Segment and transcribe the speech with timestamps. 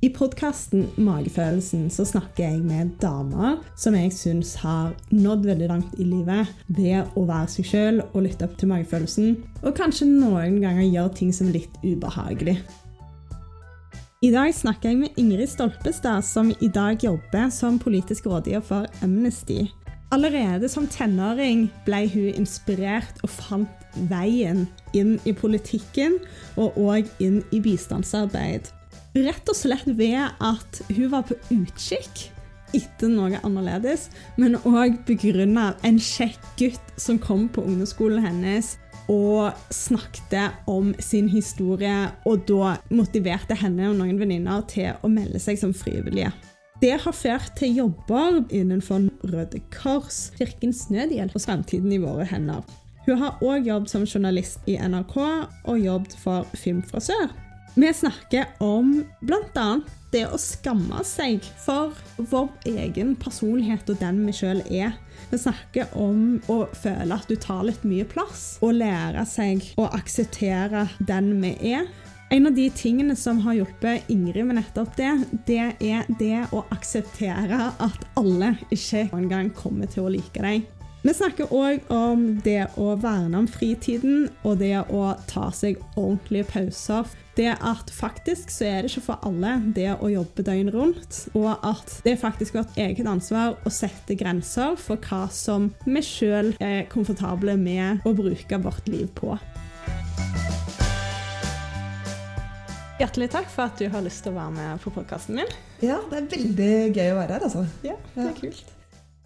[0.00, 5.98] I podkasten Magefølelsen så snakker jeg med damer som jeg syns har nådd veldig langt
[6.00, 10.56] i livet ved å være seg sjøl og lytte opp til magefølelsen, og kanskje noen
[10.62, 12.56] ganger gjøre ting som er litt ubehagelig.
[14.24, 19.04] I dag snakker jeg med Ingrid Stolpestad, som i dag jobber som politisk rådgiver for
[19.04, 19.66] Amnesty.
[20.16, 24.64] Allerede som tenåring ble hun inspirert og fant veien
[24.96, 26.22] inn i politikken
[26.56, 28.72] og òg inn i bistandsarbeid.
[29.18, 32.28] Rett og slett ved at hun var på utkikk
[32.76, 34.06] etter noe annerledes,
[34.38, 38.76] men òg begrunna en kjekk gutt som kom på ungdomsskolen hennes
[39.10, 45.42] og snakket om sin historie, og da motiverte henne og noen venninner til å melde
[45.42, 46.30] seg som frivillige.
[46.80, 52.62] Det har ført til jobber innenfor Røde Kors, Kirkens Nødhjelp og Fremtiden i våre hender.
[53.08, 57.32] Hun har òg jobbet som journalist i NRK og jobbet for Film fra sør.
[57.74, 59.80] Vi snakker om bl.a.
[60.10, 64.96] det å skamme seg for vår egen personlighet og den vi sjøl er.
[65.30, 69.86] Vi snakker om å føle at du tar litt mye plass, og lære seg å
[69.94, 71.86] akseptere den vi er.
[72.34, 75.14] En av de tingene som har hjulpet Ingrid med nettopp det,
[75.46, 80.66] det er det å akseptere at alle ikke engang kommer til å like deg.
[81.00, 86.44] Vi snakker òg om det å verne om fritiden og det å ta seg ordentlige
[86.50, 87.06] pauser.
[87.38, 91.54] Det at faktisk så er det ikke for alle det å jobbe døgnet rundt, og
[91.64, 96.52] at det er faktisk vårt eget ansvar å sette grenser for hva som vi sjøl
[96.60, 99.38] er komfortable med å bruke vårt liv på.
[103.00, 105.56] Hjertelig takk for at du har lyst til å være med på podkasten min.
[105.80, 107.64] Ja, det er veldig gøy å være her, altså.
[107.88, 108.76] Ja, det er kult.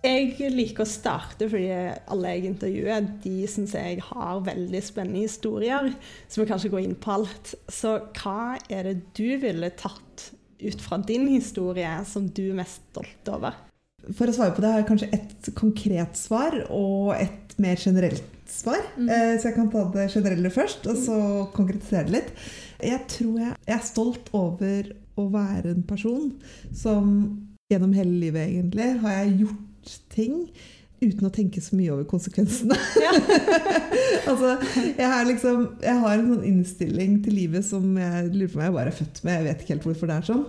[0.04, 1.70] Jeg liker å starte fordi
[2.12, 5.88] alle jeg intervjuer, de syns jeg har veldig spennende historier.
[6.28, 7.54] Så vi kan ikke gå inn på alt.
[7.72, 10.28] Så hva er det du ville tatt
[10.60, 13.56] ut fra din historie som du er mest stolt over?
[14.12, 18.28] For å svare på det har jeg kanskje et konkret svar og et mer generelt
[18.50, 18.84] svar.
[18.98, 19.08] Mm.
[19.08, 21.18] Eh, så jeg kan ta det generelle først, og så
[21.56, 22.32] konkretisere det litt.
[22.84, 26.32] Jeg tror jeg, jeg er stolt over å være en person
[26.76, 27.14] som
[27.72, 29.70] gjennom hele livet egentlig har jeg gjort
[30.12, 30.48] ting
[31.04, 32.76] uten å tenke så mye over konsekvensene.
[33.04, 33.12] Ja.
[34.30, 34.54] altså,
[34.96, 38.66] jeg, har liksom, jeg har en sånn innstilling til livet som jeg lurer på om
[38.66, 39.36] jeg bare er født med.
[39.36, 40.44] Jeg vet ikke helt hvorfor det er sånn.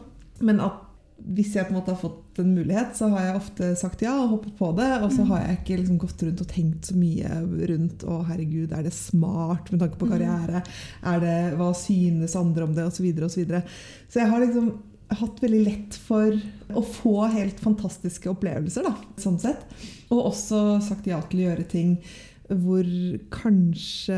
[0.46, 0.82] Men at
[1.16, 4.14] hvis jeg på en måte har fått en mulighet, så har jeg ofte sagt ja
[4.20, 4.90] og hoppet på det.
[5.00, 5.30] Og så mm.
[5.32, 7.38] har jeg ikke liksom gått rundt og tenkt så mye
[7.72, 10.12] rundt å herregud, er det smart med tanke på mm.
[10.14, 10.66] karriere?
[11.14, 12.88] Er det, hva synes andre om det?
[12.90, 13.64] Og så videre og så videre.
[14.12, 14.76] Så jeg har liksom
[15.14, 16.38] hatt veldig lett for
[16.74, 19.66] å få helt fantastiske opplevelser, da, sånn sett.
[20.10, 22.00] Og også sagt ja til å gjøre ting
[22.46, 22.86] hvor
[23.34, 24.16] kanskje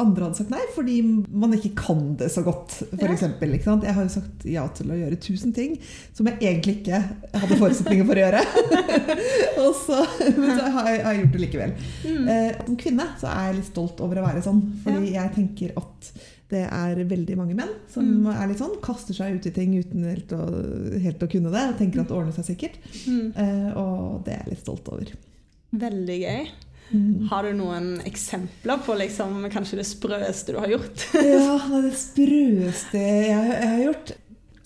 [0.00, 2.78] andre hadde sagt nei, fordi man ikke kan det så godt.
[2.94, 3.16] For ja.
[3.18, 5.76] jeg har jo sagt ja til å gjøre tusen ting
[6.16, 7.02] som jeg egentlig ikke
[7.34, 8.40] hadde forutsetninger for å gjøre.
[9.66, 10.00] og så,
[10.38, 11.76] men så har jeg, har jeg gjort det likevel.
[12.06, 12.32] Mm.
[12.32, 15.26] Eh, som kvinne så er jeg litt stolt over å være sånn, fordi ja.
[15.26, 16.12] jeg tenker at
[16.48, 18.28] det er veldig mange menn som mm.
[18.32, 20.44] er litt sånn, kaster seg ut i ting uten helt å,
[21.02, 21.64] helt å kunne det.
[21.72, 22.78] Og tenker at det ordner seg sikkert.
[23.04, 23.26] Mm.
[23.36, 25.12] Eh, og det er jeg litt stolt over.
[25.82, 26.48] Veldig gøy.
[26.88, 27.26] Mm.
[27.28, 31.04] Har du noen eksempler på liksom, kanskje det sprøeste du har gjort?
[31.34, 34.14] ja, det sprøeste jeg, jeg, har gjort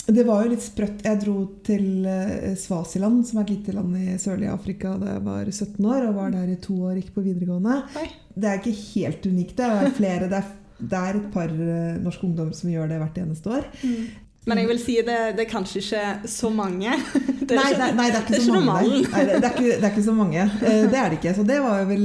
[0.07, 1.03] Det var jo litt sprøtt.
[1.03, 5.27] Jeg dro til uh, Svasiland, som er et lite land i sørlige Afrika, da jeg
[5.27, 6.09] var 17 år.
[6.13, 7.83] Og var der i to år, gikk på videregående.
[7.99, 8.09] Oi.
[8.39, 9.59] Det er ikke helt unikt.
[9.59, 13.01] Det er flere, det er det er et par uh, norske ungdommer som gjør det
[13.03, 13.67] hvert eneste år.
[13.83, 14.05] Mm.
[14.51, 16.97] Men jeg vil si det, det er kanskje ikke så mange.
[17.43, 18.99] Det er nei, ikke, nei, det er ikke, det er så ikke mange.
[19.13, 20.45] Nei, det, er ikke, det, er ikke, så mange.
[20.93, 21.33] Det er det ikke.
[21.37, 22.05] Så det var, vel,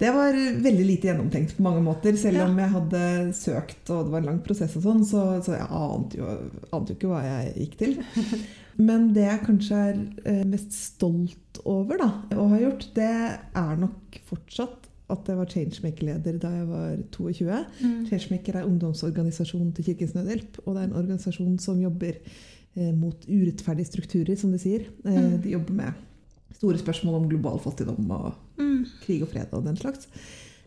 [0.00, 2.16] det var veldig lite gjennomtenkt på mange måter.
[2.16, 3.02] Selv om jeg hadde
[3.36, 6.30] søkt og det var en lang prosess, og sånn, så, så jeg ante jo,
[6.70, 7.98] ante jo ikke hva jeg gikk til.
[8.88, 13.78] Men det jeg kanskje er uh, mest stolt over da, å ha gjort, det er
[13.82, 17.58] nok fortsatt at jeg var changemaker-leder da jeg var 22.
[17.82, 18.06] Mm.
[18.08, 20.58] Changemaker er ungdomsorganisasjonen til Kirkens Nødhjelp.
[20.64, 24.88] Og det er en organisasjon som jobber eh, mot urettferdige strukturer, som de sier.
[25.04, 25.38] Eh, mm.
[25.44, 26.02] De jobber med
[26.56, 28.82] store spørsmål om global fattigdom og mm.
[29.04, 30.10] krig og fred og den slags.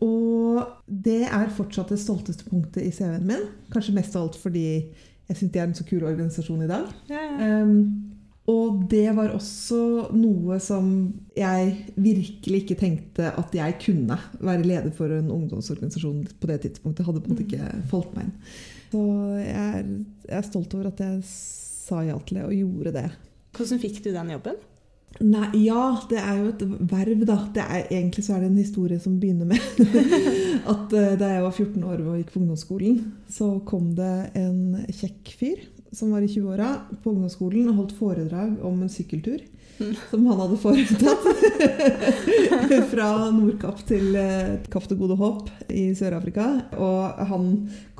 [0.00, 3.48] Og det er fortsatt det stolteste punktet i CV-en min.
[3.74, 6.88] Kanskje mest av alt fordi jeg syns de er en så kul organisasjon i dag.
[7.10, 7.60] Ja, ja.
[7.60, 8.19] Um,
[8.50, 10.88] og det var også noe som
[11.36, 17.06] jeg virkelig ikke tenkte at jeg kunne være leder for en ungdomsorganisasjon på det tidspunktet.
[17.06, 18.34] Hadde på en måte ikke falt meg inn.
[18.90, 19.04] Så
[19.38, 19.92] jeg er,
[20.26, 23.06] jeg er stolt over at jeg sa ja til det og gjorde det.
[23.56, 24.58] Hvordan fikk du den jobben?
[25.26, 26.60] Nei, ja, det er jo et
[26.90, 27.36] verv, da.
[27.58, 29.58] Er, egentlig så er det en historie som begynner med
[30.72, 33.00] at uh, da jeg var 14 år og gikk på ungdomsskolen,
[33.30, 38.60] så kom det en kjekk fyr som var i 20-åra, på ungdomsskolen og holdt foredrag
[38.66, 39.40] om en sykkeltur.
[40.10, 41.24] Som han hadde foretatt.
[42.92, 46.50] Fra Nordkapp til eh, Kapp til Gode Håp i Sør-Afrika.
[46.76, 47.46] Og han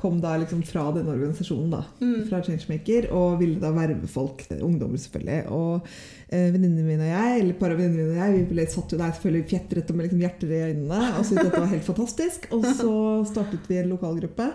[0.01, 2.23] kom da liksom fra denne organisasjonen, da, Mm.
[2.29, 5.43] fra Changemaker, og ville da verve folk, ungdommer selvfølgelig.
[5.53, 5.85] Og
[6.29, 8.95] eh, venninnene mine og jeg, eller par av venninnene mine og jeg, vi ble, satt
[8.95, 11.87] jo der selvfølgelig fjetret og med liksom hjerter i øynene og syntes dette var helt
[11.91, 12.49] fantastisk.
[12.57, 12.95] Og så
[13.29, 14.49] startet vi en lokalgruppe.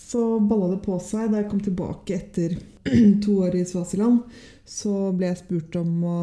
[0.00, 2.56] Så balla det på seg da jeg kom tilbake etter
[3.24, 4.24] to år i Svasiland.
[4.66, 6.16] Så ble jeg spurt om å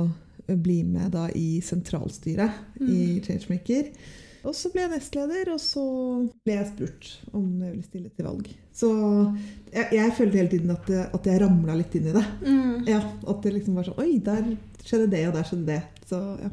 [0.47, 3.93] bli med da i sentralstyret i Changemaker.
[4.43, 5.83] Og så ble jeg nestleder, og så
[6.43, 8.49] ble jeg spurt om jeg ville stille til valg.
[8.75, 8.89] Så
[9.71, 12.25] jeg, jeg følte hele tiden at, det, at jeg ramla litt inn i det.
[12.43, 12.73] Mm.
[12.89, 12.99] Ja,
[13.31, 14.51] At det liksom var sånn Oi, der
[14.83, 15.79] skjedde det, og der skjedde det.
[16.09, 16.51] Så ja.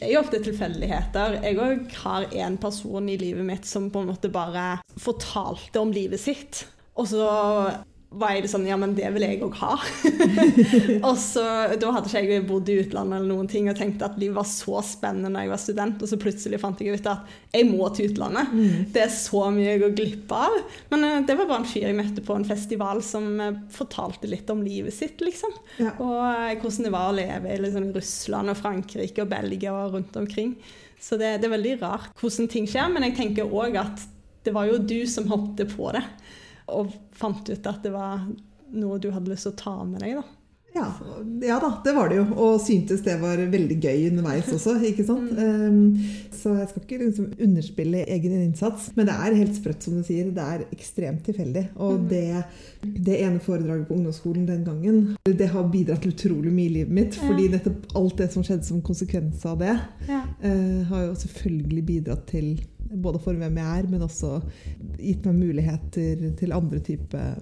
[0.00, 1.38] Det er jo ofte tilfeldigheter.
[1.44, 5.92] Jeg òg har en person i livet mitt som på en måte bare fortalte om
[5.92, 6.62] livet sitt.
[6.96, 7.26] Og så
[8.10, 9.76] var jeg sånn Ja, men det vil jeg òg ha.
[11.08, 11.44] og så,
[11.78, 14.48] Da hadde ikke jeg bodd i utlandet eller noen ting og tenkte at livet var
[14.50, 17.86] så spennende da jeg var student, og så plutselig fant jeg ut at jeg må
[17.94, 18.50] til utlandet.
[18.94, 20.58] Det er så mye jeg går glipp av.
[20.90, 24.30] Men eh, det var bare en fyr jeg møtte på en festival som eh, fortalte
[24.30, 25.54] litt om livet sitt, liksom.
[25.78, 25.94] Ja.
[26.02, 29.98] Og eh, hvordan det var å leve i liksom, Russland og Frankrike og Belgia og
[29.98, 30.56] rundt omkring.
[31.00, 34.02] Så det, det er veldig rart hvordan ting skjer, men jeg tenker òg at
[34.44, 36.02] det var jo du som hoppet på det,
[36.72, 38.26] og fant ut at det var
[38.70, 40.20] noe du hadde lyst til å ta med deg.
[40.20, 40.26] da.
[40.70, 40.84] Ja,
[41.42, 42.24] ja da, det var det jo.
[42.38, 44.76] Og syntes det var veldig gøy underveis også.
[44.86, 45.32] ikke sant?
[45.34, 45.96] Um,
[46.30, 48.92] så jeg skal ikke liksom underspille egen innsats.
[48.94, 50.30] Men det er helt sprøtt, som du sier.
[50.36, 51.64] Det er ekstremt tilfeldig.
[51.82, 52.22] Og det,
[52.86, 56.94] det ene foredraget på ungdomsskolen den gangen, det har bidratt til utrolig mye i livet
[57.00, 57.18] mitt.
[57.18, 59.74] Fordi nettopp alt det som skjedde som konsekvens av det,
[60.06, 60.22] Ja.
[60.38, 64.38] eh, har jo selvfølgelig bidratt til både for hvem jeg er, men også
[64.98, 67.38] gitt meg muligheter til andre typer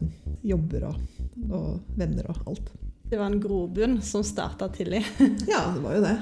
[0.47, 1.01] jobber og,
[1.49, 2.75] og venner og alt.
[3.09, 5.05] Det var en grobunn som starta tidlig.
[5.49, 6.19] Ja, det var jo det.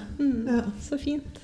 [0.46, 0.62] Ja.
[0.87, 1.43] Så fint.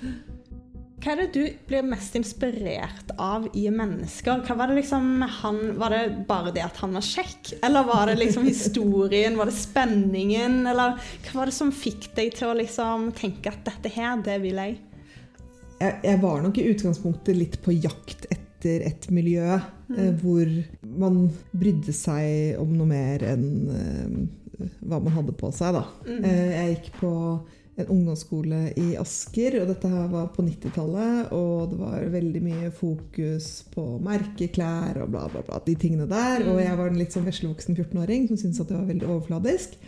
[1.02, 4.44] Hva er det du blir mest inspirert av i mennesker?
[4.46, 7.56] Hva Var det liksom han, var det bare det at han var kjekk?
[7.66, 9.34] Eller var det liksom historien?
[9.40, 10.60] Var det spenningen?
[10.70, 10.94] Eller
[11.24, 14.62] hva var det som fikk deg til å liksom tenke at dette her, det vil
[14.62, 14.78] jeg?
[15.82, 20.46] Jeg, jeg var nok i utgangspunktet litt på jakt etter et miljø eh, hvor
[20.86, 25.74] man brydde seg om noe mer enn eh, hva man hadde på seg.
[25.74, 25.82] Da.
[26.06, 27.12] Eh, jeg gikk på
[27.80, 31.32] en ungdomsskole i Asker, og dette her var på 90-tallet.
[31.34, 35.60] Og det var veldig mye fokus på merkeklær og bla, bla, bla.
[35.66, 36.44] De tingene der.
[36.52, 39.78] Og jeg var en litt sånn veslevoksen 14-åring som syntes at det var veldig overfladisk.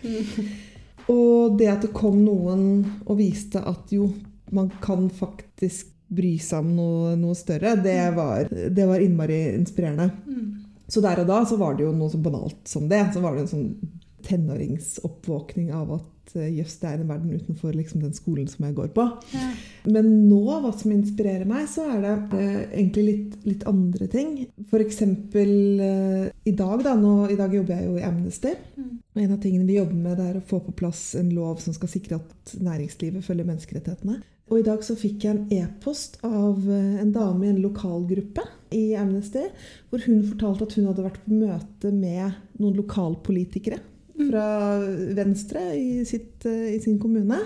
[1.12, 2.64] Og det at det kom noen
[3.05, 4.08] og viste at jo,
[4.52, 10.11] man kan faktisk bry seg om noe, noe større, det var, det var innmari inspirerende.
[10.88, 13.00] Så der og da så var det jo noe så banalt som det.
[13.14, 13.70] Så var det en sånn
[14.25, 18.76] tenåringsoppvåkning av at eh, jøss, det er en verden utenfor liksom, den skolen som jeg
[18.76, 19.06] går på.
[19.88, 24.37] Men nå, hva som inspirerer meg, så er det eh, egentlig litt, litt andre ting.
[24.69, 25.02] F.eks.
[25.05, 26.94] Eh, i dag, da.
[27.00, 28.55] Nå, I dag jobber jeg jo i Amnesty.
[29.14, 31.61] Og en av tingene vi jobber med, det er å få på plass en lov
[31.64, 34.20] som skal sikre at næringslivet følger menneskerettighetene.
[34.52, 38.44] Og i dag så fikk jeg en e-post av eh, en dame i en lokalgruppe
[38.76, 39.46] i Amnesty,
[39.88, 43.81] hvor hun fortalte at hun hadde vært på møte med noen lokalpolitikere
[44.19, 44.44] fra
[45.17, 47.41] Venstre i, sitt, eh, i sin kommune.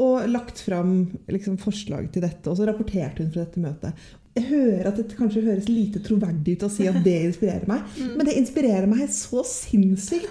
[0.00, 2.46] Og lagt fram liksom, forslag til dette.
[2.48, 4.08] Og så rapporterte hun fra dette møtet.
[4.38, 7.82] Jeg hører at det kanskje høres lite troverdig ut å si at det inspirerer meg,
[8.14, 10.30] men det inspirerer meg så sinnssykt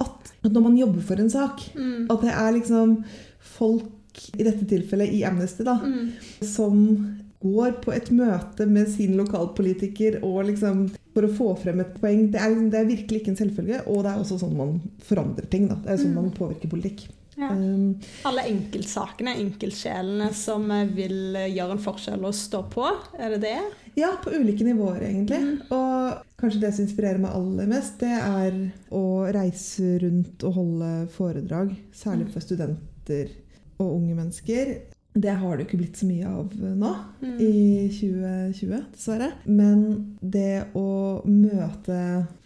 [0.00, 3.00] at, at når man jobber for en sak, at det er liksom
[3.58, 3.90] folk,
[4.36, 5.78] i dette tilfellet i Amnesty, da,
[6.44, 6.80] som
[7.40, 10.82] går på et møte med sin lokalpolitiker og liksom
[11.14, 12.26] for å få frem et poeng.
[12.32, 14.76] Det er, det er virkelig ikke en selvfølge, og det er også sånn man
[15.06, 15.70] forandrer ting.
[15.70, 15.80] Da.
[15.86, 17.08] Det er sånn man påvirker politikk.
[17.40, 17.48] Ja.
[17.56, 17.94] Um,
[18.28, 22.84] Alle enkeltsakene, enkeltsjelene som vil gjøre en forskjell og stå på,
[23.16, 23.58] er det det?
[23.96, 25.40] Ja, på ulike nivåer, egentlig.
[25.72, 28.58] Og kanskje det som inspirerer meg aller mest, det er
[28.92, 31.72] å reise rundt og holde foredrag.
[31.96, 33.32] Særlig for studenter
[33.80, 34.74] og unge mennesker.
[35.10, 36.90] Det har det jo ikke blitt så mye av nå
[37.42, 39.32] i 2020, dessverre.
[39.50, 39.80] Men
[40.22, 41.96] det å møte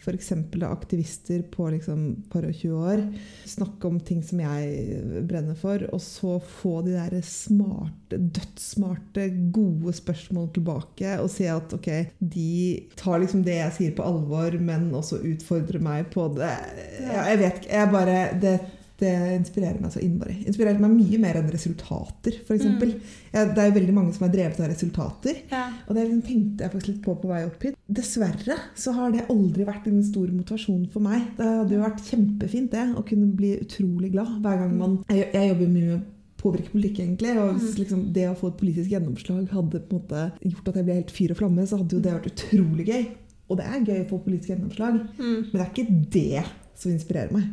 [0.00, 0.30] f.eks.
[0.64, 3.02] aktivister på liksom par og 20 år,
[3.48, 9.92] snakke om ting som jeg brenner for, og så få de der smarte, dødssmarte, gode
[9.96, 12.54] spørsmål tilbake og se at ok, de
[12.96, 16.54] tar liksom det jeg sier på alvor, men også utfordrer meg på det.
[17.02, 17.74] Ja, jeg vet ikke.
[17.76, 18.54] Jeg bare det,
[19.00, 20.36] Det inspirerer meg så innmari.
[20.46, 22.64] Inspirerer meg mye mer enn resultater, f.eks.
[22.64, 22.92] Mm.
[23.34, 25.40] Ja, det er jo veldig mange som er drevet av resultater.
[25.50, 25.64] Ja.
[25.88, 27.74] Og det liksom tenkte jeg faktisk litt på på vei opp hit.
[27.90, 31.26] Dessverre så har det aldri vært en stor motivasjon for meg.
[31.40, 35.26] Det hadde jo vært kjempefint det, å kunne bli utrolig glad hver gang man Jeg,
[35.34, 36.06] jeg jobber mye med
[36.44, 37.34] påvirke politikk, egentlig.
[37.40, 40.78] Og hvis liksom, det å få et politisk gjennomslag hadde på en måte gjort at
[40.78, 43.04] jeg ble helt fyr og flamme, så hadde jo det vært utrolig gøy.
[43.50, 45.50] Og det er gøy å få politisk gjennomslag, Mm.
[45.50, 46.44] men det er ikke det
[46.78, 47.50] som inspirerer meg.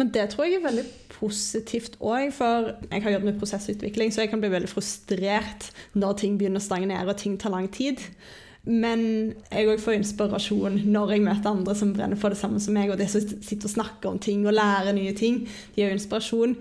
[0.00, 0.84] Men det tror jeg er veldig
[1.14, 6.16] positivt òg, for jeg har jobbet med prosessutvikling, så jeg kan bli veldig frustrert når
[6.18, 8.02] ting begynner å stagnere og ting tar lang tid.
[8.64, 9.04] Men
[9.52, 12.90] jeg òg får inspirasjon når jeg møter andre som brenner for det samme som meg,
[12.90, 15.44] og de som sitter og snakker om ting og lærer nye ting.
[15.76, 16.56] De har jo inspirasjon.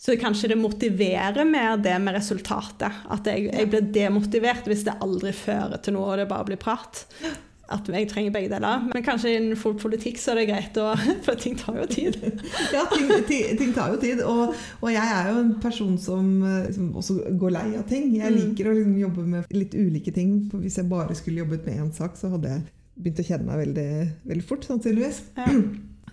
[0.00, 3.04] Så kanskje det motiverer mer det med resultatet.
[3.12, 6.60] At jeg, jeg blir demotivert hvis det aldri fører til noe, og det bare blir
[6.60, 7.06] prat.
[7.72, 8.82] At jeg trenger begge deler.
[8.92, 10.90] Men kanskje innenfor politikk så er det greit, å,
[11.24, 12.18] for ting tar jo tid.
[12.76, 14.20] Ja, ting, ting, ting tar jo tid.
[14.28, 14.52] Og,
[14.82, 18.10] og jeg er jo en person som eh, liksom, også går lei av ting.
[18.18, 18.38] Jeg Mm.
[18.42, 20.36] liker å liksom, jobbe med litt ulike ting.
[20.52, 22.66] For hvis jeg bare skulle jobbet med én sak, så hadde jeg
[23.00, 23.88] begynt å kjenne meg veldig,
[24.28, 25.22] veldig fort, sannsynligvis.
[25.40, 25.48] Ja.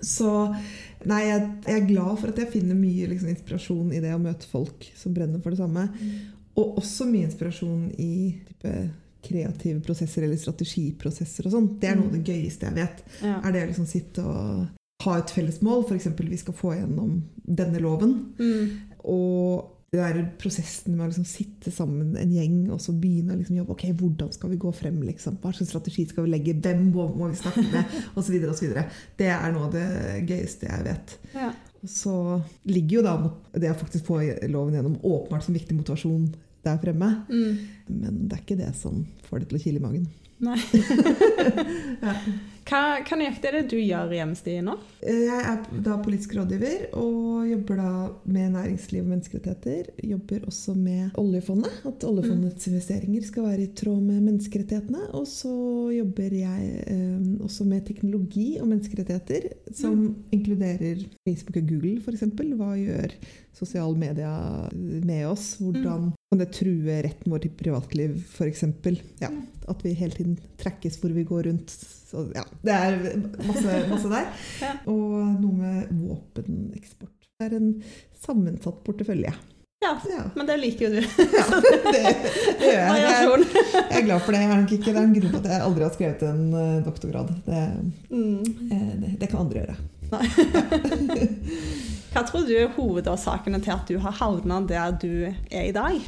[0.01, 0.29] Så
[1.05, 4.21] nei, jeg, jeg er glad for at jeg finner mye liksom, inspirasjon i det å
[4.23, 5.83] møte folk som brenner for det samme.
[6.57, 8.13] Og også mye inspirasjon i
[8.47, 8.71] type
[9.21, 11.71] kreative prosesser eller strategiprosesser og sånn.
[11.81, 13.03] Det er noe av det gøyeste jeg vet.
[13.21, 13.39] Ja.
[13.39, 14.69] Er det å liksom sitte og
[15.05, 16.09] ha et felles mål, f.eks.
[16.19, 18.17] vi skal få gjennom denne loven.
[18.39, 18.97] Mm.
[19.11, 23.39] Og det der prosessen med å liksom sitte sammen en gjeng og så begynne å
[23.41, 25.35] liksom jobbe ok, hvordan skal vi gå frem, liksom?
[25.43, 28.37] hva slags strategi skal vi legge, hvem må må vi snakke med, osv.
[29.19, 29.89] Det er noe av det
[30.29, 31.17] gøyeste jeg vet.
[31.35, 31.49] Ja.
[31.81, 32.13] Så
[32.69, 33.17] ligger jo da
[33.57, 34.21] det å faktisk få
[34.53, 36.29] loven gjennom åpenbart som viktig motivasjon
[36.65, 37.11] der fremme.
[37.29, 37.61] Mm.
[37.87, 40.09] Men det er ikke det som får det til å kile i magen.
[40.41, 40.57] Nei.
[42.01, 42.15] Ja.
[42.65, 44.73] Hva, hva nøyaktig er det du gjør i Hjemstid nå?
[45.03, 47.89] Jeg er da politisk rådgiver og jobber da
[48.31, 49.89] med næringsliv og menneskerettigheter.
[50.07, 55.03] Jobber også med oljefondet, at oljefondets investeringer skal være i tråd med menneskerettighetene.
[55.17, 55.51] Og så
[55.97, 62.25] jobber jeg eh, også med teknologi og menneskerettigheter, som inkluderer Facebook og Google f.eks.
[62.61, 63.17] Hva gjør
[63.57, 65.55] sosiale medier med oss?
[65.59, 68.61] Hvordan kan det true retten vår til privatliv f.eks.?
[69.19, 69.27] Ja,
[69.67, 71.73] at vi hele tiden trekkes hvor vi går rundt.
[71.75, 72.93] Så ja, det er
[73.49, 74.29] masse, masse der.
[74.63, 74.69] Ja.
[74.87, 77.11] Og noe med våpeneksport.
[77.41, 77.73] Det er en
[78.23, 79.33] sammensatt portefølje.
[79.83, 81.01] Ja, Ja, men det liker jo du.
[81.39, 83.01] ja det, det gjør jeg.
[83.01, 83.43] jeg.
[83.51, 84.39] Jeg er glad for det.
[84.45, 86.43] Jeg er nok ikke, det er en grunn til at jeg aldri har skrevet en
[86.61, 87.35] eh, doktorgrad.
[87.49, 87.63] Det,
[88.11, 88.39] Mm.
[88.71, 89.75] eh, det, det kan andre gjøre.
[92.11, 95.99] Hva tror du er hovedårsakene til at du har havna der du er i dag?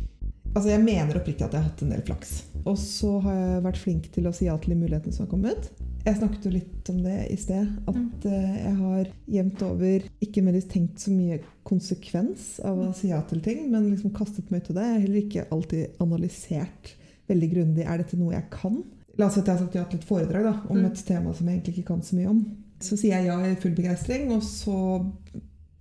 [0.53, 2.33] Altså, Jeg mener oppriktig at jeg har hatt en del flaks.
[2.65, 5.31] Og så har jeg vært flink til å si ja til de mulighetene som har
[5.31, 5.71] kommet.
[6.05, 7.69] Jeg snakket jo litt om det i sted.
[7.89, 13.09] At eh, jeg har jevnt over ikke nødvendigvis tenkt så mye konsekvens av å si
[13.09, 14.83] ja til ting, men liksom kastet meg ut i det.
[14.89, 16.93] Jeg har heller ikke alltid analysert
[17.31, 18.81] veldig grundig er dette noe jeg kan.
[19.17, 20.85] La oss si at jeg har sagt ja til et foredrag da, om Mm.
[20.91, 22.43] et tema som jeg egentlig ikke kan så mye om.
[22.83, 24.75] Så sier jeg ja i full begeistring, og så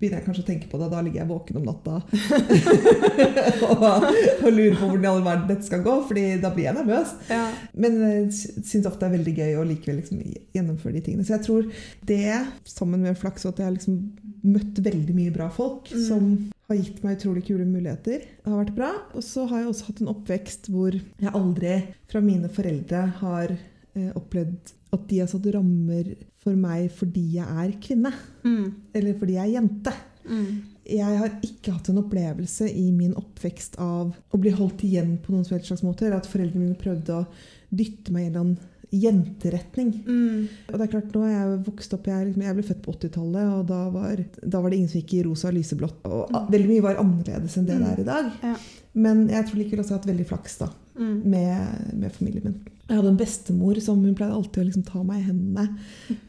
[0.02, 0.88] begynner jeg kanskje å tenke på det.
[0.92, 2.00] Da ligger jeg våken om natta
[3.68, 6.76] og, og lurer på hvordan i all verden dette skal gå, fordi da blir jeg
[6.80, 7.14] nervøs.
[7.30, 7.44] Ja.
[7.84, 10.22] Men jeg syns ofte det er veldig gøy å likevel liksom
[10.56, 11.26] gjennomføre de tingene.
[11.26, 11.68] Så jeg tror
[12.08, 12.20] det,
[12.68, 14.00] sammen med flaks, og at jeg har liksom
[14.42, 16.02] møtt veldig mye bra folk Mm.
[16.06, 16.28] som
[16.70, 18.90] har gitt meg utrolig kule muligheter, har vært bra.
[19.14, 21.74] Og så har jeg også hatt en oppvekst hvor jeg aldri
[22.10, 27.46] fra mine foreldre har eh, opplevd at de har satt rammer for meg fordi jeg
[27.46, 28.12] er kvinne,
[28.44, 28.72] Mm.
[28.94, 29.92] eller fordi jeg er jente.
[30.28, 30.62] Mm.
[30.84, 35.30] Jeg har ikke hatt en opplevelse i min oppvekst av å bli holdt igjen på
[35.32, 36.02] noen slags måte.
[36.06, 37.26] Eller at foreldrene mine prøvde å
[37.70, 38.56] dytte meg i en
[38.92, 39.92] jenteretning.
[40.04, 40.48] Mm.
[40.68, 42.92] Og det er klart, nå er jeg vokst opp, jeg, liksom, jeg ble født på
[42.98, 46.02] 80-tallet, og da var, da var det ingen som gikk i rosa og lyseblått.
[46.10, 48.32] Og a- veldig mye var annerledes enn det det er i dag.
[48.42, 48.56] Ja.
[48.94, 51.22] Men jeg tror likevel også jeg har hatt veldig flaks da, Mm.
[51.24, 52.56] med, med familien min.
[52.88, 55.78] Jeg hadde en bestemor som hun pleide alltid å liksom ta meg i hendene.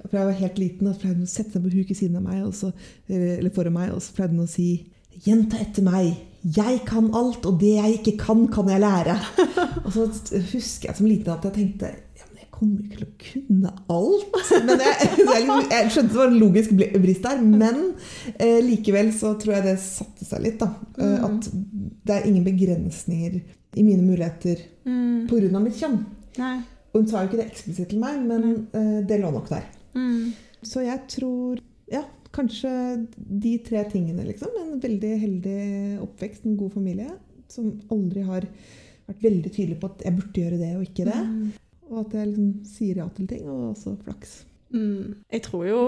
[0.07, 1.97] For jeg var helt liten, og så pleide hun å sette seg på huk i
[1.99, 2.69] siden av meg, og så,
[3.09, 4.69] eller foran meg, og så pleide hun å si
[5.23, 6.15] Jenta etter meg.
[6.41, 9.13] Jeg kan alt, og det jeg ikke kan, kan jeg lære.
[9.85, 10.07] Og så
[10.51, 11.91] husker jeg som liten at jeg tenkte
[12.53, 14.37] kommer ikke til å kunne alt.
[14.67, 17.41] Men jeg, jeg, jeg skjønte det var en logisk brist der.
[17.43, 17.79] Men
[18.37, 20.59] eh, likevel så tror jeg det satte seg litt.
[20.63, 20.71] da.
[20.97, 21.25] Eh, Mm.
[21.27, 21.49] At
[22.07, 25.27] det er ingen begrensninger i mine muligheter Mm.
[25.29, 25.59] pga.
[25.63, 26.01] mitt kjønn.
[26.37, 26.57] Nei.
[26.93, 29.63] Og hun sa jo ikke det eksplisitt til meg, men eh, det lå nok der.
[29.95, 30.33] Mm.
[30.61, 31.59] Så jeg tror
[31.91, 32.69] ja, kanskje
[33.17, 34.49] de tre tingene, liksom.
[34.61, 35.57] En veldig heldig
[36.05, 37.09] oppvekst, en god familie
[37.53, 38.45] som aldri har
[39.07, 41.19] vært veldig tydelig på at jeg burde gjøre det og ikke det.
[41.27, 41.51] Mm.
[41.93, 44.41] Og at jeg liksom sier ja til ting, og også flaks.
[44.73, 45.21] Mm.
[45.29, 45.81] Jeg tror jo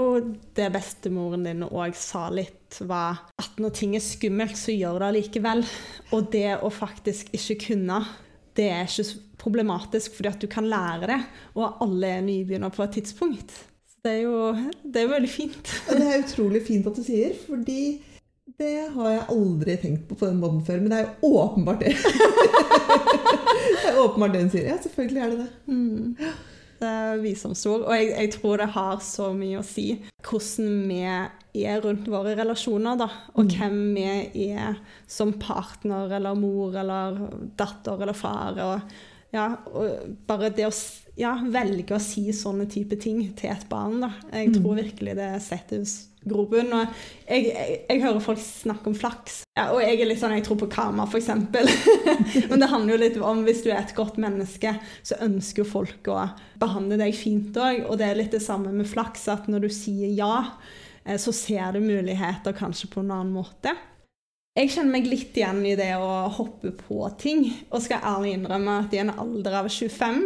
[0.57, 5.09] det bestemoren din òg sa litt, var at når ting er skummelt, så gjør det
[5.09, 5.65] allikevel.
[6.13, 8.03] Og det å faktisk ikke kunne,
[8.55, 11.21] det er ikke problematisk, fordi at du kan lære det.
[11.57, 13.57] Og alle er nybegynner på et tidspunkt.
[13.89, 14.51] Så det er jo
[14.83, 15.71] det er veldig fint.
[15.89, 17.79] Det er utrolig fint at du sier, fordi
[18.61, 20.81] det har jeg aldri tenkt på på den måten før.
[20.81, 21.95] Men det er jo åpenbart det.
[23.81, 24.69] det er åpenbart det hun sier.
[24.69, 25.49] Ja, selvfølgelig er det det.
[25.67, 26.29] Mm.
[26.79, 27.83] Det er visdomsord.
[27.87, 29.87] Og jeg, jeg, tror det har så mye å si
[30.25, 33.09] hvordan vi er rundt våre relasjoner, da.
[33.35, 33.53] Og mm.
[33.55, 37.19] hvem vi er som partner eller mor eller
[37.59, 38.59] datter eller far.
[38.69, 38.95] Og,
[39.35, 40.75] ja, og bare det å
[41.15, 44.11] ja, velge å si sånne type ting til et barn, da.
[44.33, 44.57] Jeg mm.
[44.59, 45.85] tror virkelig det setter
[46.25, 46.73] grobunn.
[46.75, 46.85] Og
[47.29, 50.45] jeg, jeg, jeg, hører folk snakke om flaks, ja, og jeg er litt sånn, jeg
[50.47, 51.31] tror på karma, f.eks.
[52.49, 55.69] Men det handler jo litt om hvis du er et godt menneske, så ønsker jo
[55.69, 56.19] folk å
[56.61, 57.85] behandle deg fint òg.
[57.87, 60.35] Og det er litt det samme med flaks, at når du sier ja,
[61.05, 63.75] eh, så ser du muligheter kanskje på en annen måte.
[64.55, 67.41] Jeg kjenner meg litt igjen i det å hoppe på ting,
[67.75, 70.21] og skal ærlig innrømme at i en alder av 25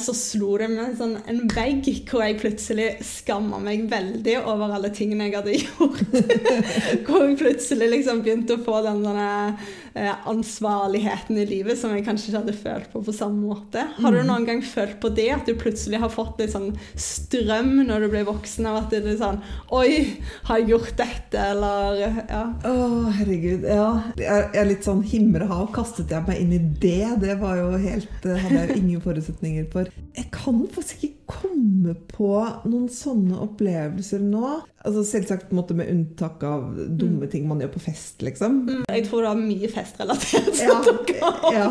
[0.00, 4.90] så slo det meg sånn en vegg hvor jeg plutselig skamma meg veldig over alle
[4.94, 7.04] tingene jeg hadde gjort.
[7.06, 12.32] hvor jeg plutselig liksom begynte å få den eh, ansvarligheten i livet som jeg kanskje
[12.32, 13.84] ikke hadde følt på på samme måte.
[14.00, 14.26] Har du mm.
[14.26, 15.28] noen gang følt på det?
[15.36, 19.04] At du plutselig har fått litt sånn strøm når du ble voksen av at det
[19.04, 19.38] er sånn
[19.74, 21.44] Oi, har jeg gjort dette?
[21.54, 22.42] Eller ja.
[22.66, 22.74] Å,
[23.20, 23.68] herregud.
[23.68, 23.86] Ja.
[24.18, 25.70] Jeg er litt sånn og hav.
[25.74, 27.14] Kastet jeg meg inn i det?
[27.22, 31.23] Det var jo helt eh, Hadde jeg ingen forutsetninger for for jeg kan faktisk ikke
[31.28, 32.30] komme på
[32.68, 34.60] noen sånne opplevelser nå.
[34.84, 37.30] Altså Selvsagt med unntak av dumme mm.
[37.32, 38.58] ting man gjør på fest, liksom.
[38.68, 40.50] Mm, jeg tror det var mye festrelatert.
[40.58, 40.68] som
[41.16, 41.68] Ja, ja.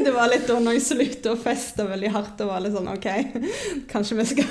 [0.04, 2.90] det var litt da når jeg sluttet å feste veldig hardt og var litt sånn
[2.90, 3.08] OK,
[3.92, 4.50] kanskje vi skal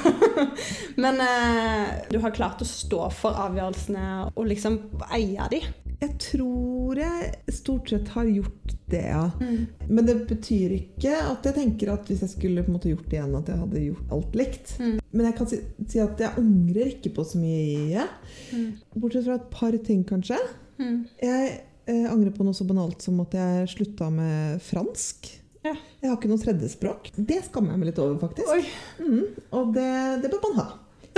[1.04, 4.80] Men eh, du har klart å stå for avgjørelsene og liksom
[5.12, 5.64] eie de.
[6.00, 9.26] Jeg tror jeg stort sett har gjort det, ja.
[9.40, 9.66] Mm.
[9.88, 13.08] Men det betyr ikke at jeg tenker at hvis jeg skulle på en måte gjort
[13.10, 14.76] det igjen, at jeg hadde gjort alt likt.
[14.80, 14.96] Mm.
[15.12, 18.06] Men jeg kan si, si, at jeg angrer ikke på så mye.
[18.54, 18.70] Mm.
[18.96, 20.40] Bortsett fra et par ting, kanskje.
[20.80, 20.98] Mm.
[21.22, 21.54] Jeg
[21.90, 25.32] eh, angrer på noe så banalt som at jeg slutta med fransk.
[25.66, 25.74] Ja.
[26.00, 27.10] Jeg har ikke noe tredjespråk.
[27.16, 28.70] Det skammer jeg meg litt over, faktisk.
[29.04, 29.26] Mm.
[29.58, 29.90] Og det,
[30.24, 30.70] det bør man ha.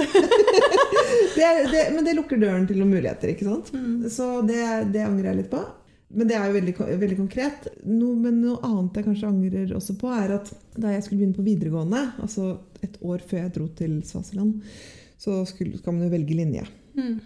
[1.36, 3.72] det, det, men det lukker døren til noen muligheter, ikke sant?
[3.76, 4.08] Mm.
[4.10, 4.62] Så det,
[4.94, 5.62] det, angrer jeg litt på.
[6.14, 7.68] Men det er jo veldig, veldig konkret.
[7.88, 11.38] No, men noe annet jeg kanskje angrer også på, er at da jeg skulle begynne
[11.38, 14.58] på videregående, altså et år før jeg dro til Svasiland,
[15.22, 16.66] så skulle, skal man jo velge linje.
[16.98, 17.20] Mm.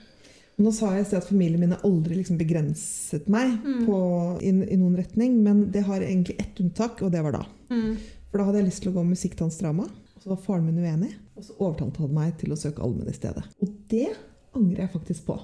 [0.56, 3.82] Nå sa jeg at familien min har aldri liksom begrenset meg mm.
[3.88, 3.98] på,
[4.40, 7.44] i, i, noen retning, men det har egentlig ett unntak, og det var da.
[7.74, 7.98] Mm.
[8.30, 10.02] For da hadde jeg lyst til å gå musikkdansdrama, og.
[10.26, 13.18] Så var faren min uenig, og så overtalte han meg til å søke allmenn i
[13.18, 13.44] stedet.
[13.62, 14.08] Og det
[14.56, 15.36] angrer jeg faktisk på.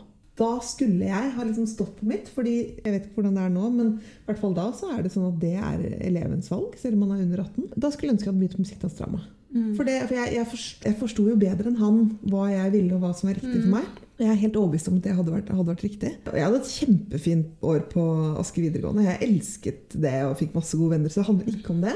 [0.41, 3.53] Da skulle jeg ha liksom stått på mitt, fordi jeg vet ikke hvordan det er
[3.53, 6.73] nå, men i hvert fall da så er det sånn at det er elevens valg,
[6.81, 7.69] selv om man er under 18.
[7.75, 9.21] Da skulle jeg ønske jeg hadde begynt på musikkdansdrama.
[9.51, 9.73] Mm.
[9.75, 12.01] For, det, for jeg, jeg, forsto, jeg, forsto jo bedre enn han
[12.31, 13.65] hva jeg ville, og hva som var riktig mm.
[13.65, 14.01] for meg.
[14.21, 16.11] Jeg er helt overbevist om at det hadde vært, hadde vært riktig.
[16.29, 18.03] Jeg hadde et kjempefint år på
[18.41, 19.07] Aske videregående.
[19.09, 21.95] Jeg elsket det og fikk masse gode venner, så det handler ikke om det.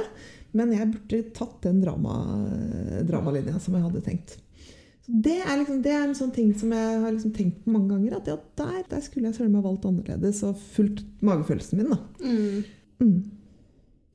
[0.55, 2.15] Men jeg burde tatt den drama,
[3.07, 4.37] dramalinja som jeg hadde tenkt.
[5.05, 7.93] Det er, liksom, det er en sånn ting som jeg har liksom tenkt på mange
[7.93, 8.17] ganger.
[8.17, 11.91] At ja, der, der, skulle jeg søren meg valgt annerledes og fulgt magefølelsen min.
[11.93, 11.99] da.
[12.25, 12.63] Mm.
[13.03, 13.19] Mm.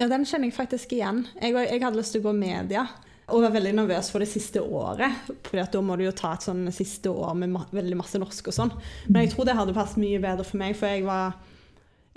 [0.00, 1.22] Ja, Den kjenner jeg faktisk igjen.
[1.37, 2.88] Jeg, jeg, hadde lyst til å gå media.
[3.31, 5.31] Og var veldig nervøs for det siste året.
[5.46, 8.50] For da må du jo ta et sånn siste år med ma veldig masse norsk
[8.50, 8.74] og sånn.
[9.07, 11.38] Men jeg tror det hadde passet mye bedre for meg, for jeg var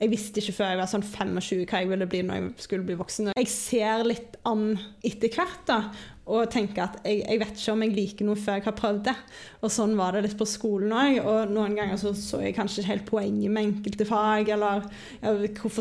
[0.04, 2.88] jeg visste ikke før jeg var sånn 25 hva jeg ville bli når jeg skulle
[2.88, 3.30] bli voksen.
[3.38, 4.74] Jeg ser litt an
[5.06, 5.78] etter hvert da,
[6.24, 9.00] og tenke at jeg, jeg, vet ikke om jeg liker noe før jeg har prøvd
[9.10, 9.16] det.
[9.60, 11.18] Og sånn var det litt på skolen òg.
[11.20, 14.54] Og noen ganger så, så jeg kanskje ikke helt poenget med enkelte fag.
[14.56, 14.86] Eller
[15.20, 15.34] ja,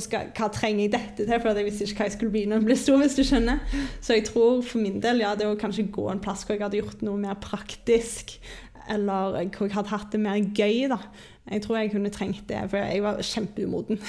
[0.02, 1.30] skal, hva trenger jeg dette til?
[1.36, 3.62] For jeg visste ikke hva jeg skulle bli når jeg ble stor, hvis du skjønner.
[4.02, 6.64] Så jeg tror for min del ja, det å kanskje gå en plass hvor jeg
[6.66, 8.34] hadde gjort noe mer praktisk
[8.90, 10.88] eller hvor jeg hadde hatt det mer gøy.
[10.90, 10.98] da.
[11.50, 14.02] Jeg tror jeg kunne trengt det, for jeg var kjempeumoden.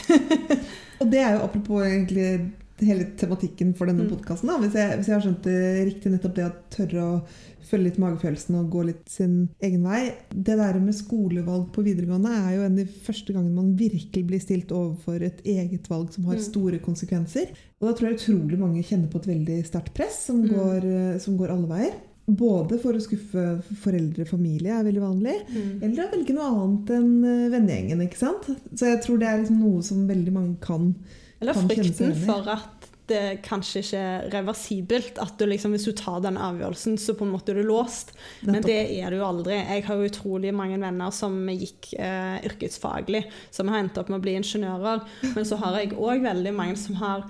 [0.99, 4.11] og det er jo apropos egentlig hele tematikken for denne mm.
[4.15, 4.51] podkasten.
[4.63, 5.57] Hvis, hvis, jeg har skjønt det
[5.89, 7.17] riktig, nettopp det å tørre å
[7.63, 10.01] følge litt magefølelsen og gå litt sin egen vei.
[10.29, 14.25] Det der med skolevalg på videregående er jo en av de første gangene man virkelig
[14.29, 16.45] blir stilt overfor et eget valg som har mm.
[16.47, 17.53] store konsekvenser.
[17.79, 20.51] Og da tror jeg utrolig mange kjenner på et veldig sterkt press som, mm.
[20.57, 20.89] går,
[21.23, 22.01] som går alle veier.
[22.23, 23.41] Både for å skuffe
[23.83, 25.71] foreldre og familie er veldig vanlig, mm.
[25.83, 28.03] eller å velge noe annet enn eh, vennegjengen.
[28.05, 28.47] ikke sant?
[28.71, 30.93] Så jeg tror det er liksom noe som veldig mange kan
[31.43, 35.19] Eller frykten for at det kanskje ikke er reversibelt.
[35.21, 38.13] At du liksom, hvis du tar den avgjørelsen, så på en måte er du låst.
[38.47, 39.57] Men det er du jo aldri.
[39.59, 44.21] Jeg har jo utrolig mange venner som gikk eh, yrkesfaglig, som har endt opp med
[44.21, 45.03] å bli ingeniører.
[45.33, 47.27] Men så har jeg òg veldig mange som har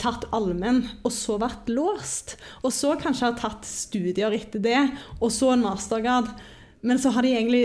[0.00, 2.36] tatt allmenn, og så vært låst.
[2.64, 4.80] Og så kanskje har tatt studier etter det,
[5.20, 6.28] og så en mastergrad.
[6.84, 7.64] Men så har de egentlig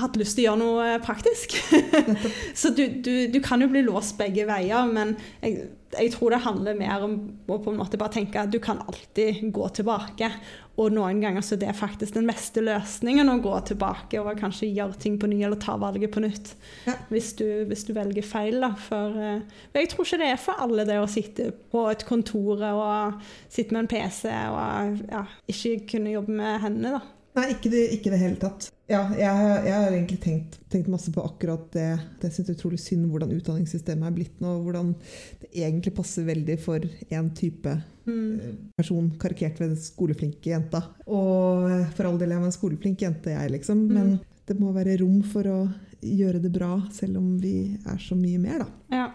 [0.00, 1.56] hatt lyst til å gjøre noe eh, praktisk.
[2.60, 6.44] så du, du, du kan jo bli låst begge veier, men jeg, jeg tror det
[6.44, 10.30] handler mer om å på en måte bare tenke at du kan alltid gå tilbake.
[10.76, 14.68] Og noen ganger så er det faktisk den beste løsningen å gå tilbake og kanskje
[14.68, 16.52] gjøre ting på ny eller ta valget på nytt.
[16.84, 16.98] Ja.
[17.08, 18.74] Hvis, du, hvis du velger feil, da.
[18.88, 22.60] For eh, jeg tror ikke det er for alle det å sitte på et kontor
[22.74, 27.15] og sitte med en PC og ja, ikke kunne jobbe med hendene, da.
[27.36, 28.70] Nei, ikke det, ikke det hele tatt.
[28.88, 31.88] Ja, jeg, jeg har egentlig tenkt, tenkt masse på akkurat det.
[32.22, 34.54] Jeg syns det utrolig synd hvordan utdanningssystemet er blitt nå.
[34.64, 34.94] Hvordan
[35.42, 37.74] det egentlig passer veldig for én type
[38.06, 38.72] mm.
[38.78, 40.80] person, karikert ved den skoleflinke jenta.
[41.10, 43.84] Og eh, for all del er var en skoleflink jente, jeg, liksom.
[43.90, 45.60] Men det må være rom for å
[46.06, 48.96] gjøre det bra, selv om vi er så mye mer, da.
[48.96, 49.06] Ja.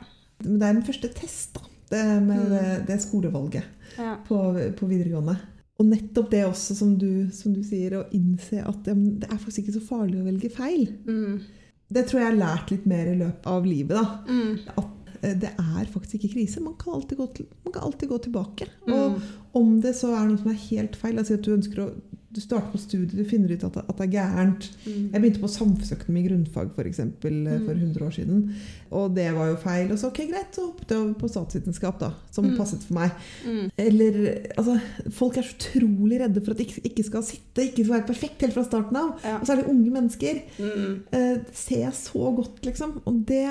[0.44, 1.66] Men det er den første test, da.
[1.92, 4.14] Det med det, det skolevalget ja.
[4.28, 4.38] på,
[4.78, 5.36] på videregående.
[5.82, 9.40] Og nettopp det også, som du, som du sier, å innse at ja, det er
[9.40, 10.84] faktisk ikke så farlig å velge feil.
[11.08, 11.40] Mm.
[11.92, 13.98] Det tror jeg jeg har lært litt mer i løpet av livet.
[13.98, 14.20] da.
[14.30, 14.76] Mm.
[14.78, 16.62] At eh, det er faktisk ikke krise.
[16.64, 18.70] Man kan alltid gå, til, man kan alltid gå tilbake.
[18.86, 18.94] Mm.
[18.94, 21.90] Og om det så er noe som er helt feil altså at du ønsker å
[22.34, 24.70] du starter på studiet, du finner ut at at det er gærent.
[24.86, 25.10] Mm.
[25.14, 28.56] Jeg begynte på samfunnsøkonomi grunnfag for, eksempel, eh, for 100 år siden.
[28.92, 29.92] Og det var jo feil.
[29.92, 32.58] Og så ok, greit, så hoppet jeg over på statsvitenskap, da, som Mm.
[32.58, 33.12] passet for meg.
[33.46, 33.72] Mm.
[33.78, 34.20] Eller,
[34.58, 34.80] altså,
[35.12, 38.08] Folk er så utrolig redde for at det ikke, ikke skal sitte, ikke skal være
[38.08, 39.20] perfekt helt fra starten av.
[39.24, 39.38] Ja.
[39.40, 40.42] Og så er det unge mennesker.
[40.60, 41.04] Mm.
[41.12, 43.02] Eh, ser jeg så godt, liksom.
[43.06, 43.48] Og det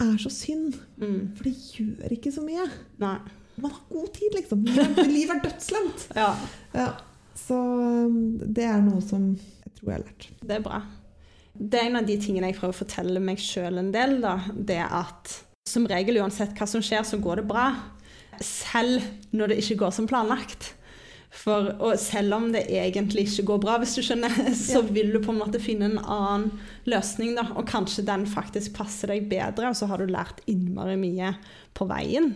[0.00, 1.34] er så synd, Mm.
[1.36, 2.68] for det gjør ikke så mye.
[2.98, 3.18] Nei.
[3.60, 4.62] Man har god tid, liksom.
[4.64, 6.08] Livet livet er dødslangt.
[6.16, 6.34] Ja,
[6.74, 6.92] Ja.
[7.38, 10.30] Så um, det er noe som jeg tror jeg har lært.
[10.42, 10.80] det er bra.
[11.58, 14.36] Det er en av de tingene jeg prøver å fortelle meg sjøl en del, da.
[14.54, 17.68] Det at som regel uansett hva som skjer, så går det bra.
[18.44, 20.72] Selv når det ikke går som planlagt.
[21.38, 24.32] For, og selv om det egentlig ikke går bra, hvis du skjønner,
[24.70, 26.48] så vil du på en måte finne en annen
[26.88, 27.34] løsning.
[27.38, 31.34] Da, og kanskje den faktisk passer deg bedre, og så har du lært innmari mye
[31.76, 32.32] på veien.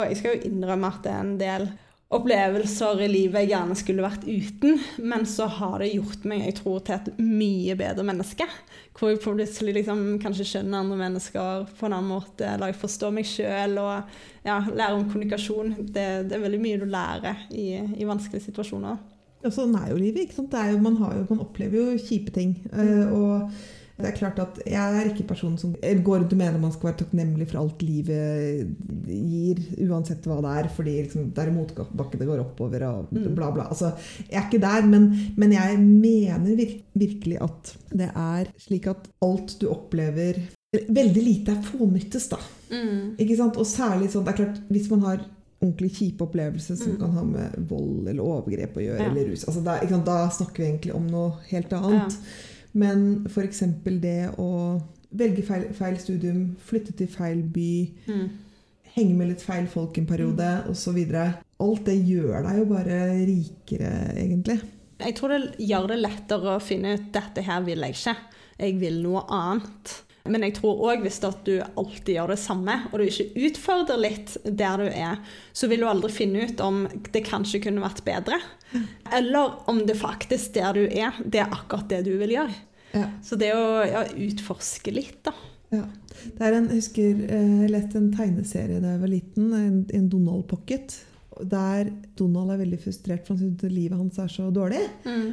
[0.00, 1.68] Og jeg skal jo innrømme at det er en del
[2.14, 6.56] opplevelser i livet jeg gjerne skulle vært uten, men så har det gjort meg jeg
[6.60, 8.46] tror, til et mye bedre menneske.
[8.94, 13.14] Hvor jeg plutselig liksom, kanskje skjønner andre mennesker på en annen måte, eller jeg forstår
[13.16, 15.74] meg sjøl og ja, lærer om kommunikasjon.
[15.82, 19.00] Det, det er veldig mye du lærer i, i vanskelige situasjoner.
[19.44, 20.24] Ja, sånn er jo livet.
[20.24, 20.54] ikke sant?
[20.54, 22.54] Det jo, man, har jo, man opplever jo kjipe ting.
[22.72, 23.50] eh, og
[23.94, 26.88] det er klart at Jeg er ikke personen som går rundt og mener man skal
[26.90, 28.72] være takknemlig for alt livet
[29.06, 33.12] gir, uansett hva det er, fordi liksom, det er en motbakke det går oppover og
[33.14, 33.68] bla, bla.
[33.70, 33.92] Altså,
[34.26, 35.06] jeg er ikke der, men,
[35.38, 40.42] men jeg mener vir virkelig at det er slik at alt du opplever
[40.74, 42.38] Veldig lite er fånyttes, da.
[43.22, 43.54] Ikke sant?
[43.62, 45.20] Og særlig sånn, det er klart, hvis man har
[45.60, 49.06] ordentlig kjipe opplevelser som kan ha med vold eller overgrep å gjøre, Ja.
[49.12, 52.16] eller rus altså da, da snakker vi egentlig om noe helt annet.
[52.74, 53.62] Men f.eks.
[54.02, 54.80] det å
[55.14, 58.30] velge feil, feil studium, flytte til feil by, Mm.
[58.96, 60.98] henge med litt feil folk en periode osv.
[61.60, 64.60] Alt det gjør deg jo bare rikere, egentlig.
[65.00, 68.16] Jeg tror det gjør det lettere å finne ut dette her vil jeg ikke.
[68.58, 69.94] Jeg vil noe annet.
[70.24, 74.00] Men jeg tror òg hvis at du alltid gjør det samme, og du ikke utfordrer
[74.00, 75.18] litt der du er,
[75.52, 78.38] så vil du aldri finne ut om det kanskje kunne vært bedre.
[79.12, 82.56] Eller om det faktisk der du er, det er akkurat det du vil gjøre.
[82.94, 83.10] Ja.
[83.26, 85.34] Så det å ja, utforske litt, da.
[85.74, 85.84] Ja.
[86.24, 89.78] Det er en, jeg husker eh, jeg leste en tegneserie da jeg var liten, en,
[89.92, 90.96] en Donald Pocket.
[91.36, 94.80] Der Donald er veldig frustrert for han syns livet hans er så dårlig.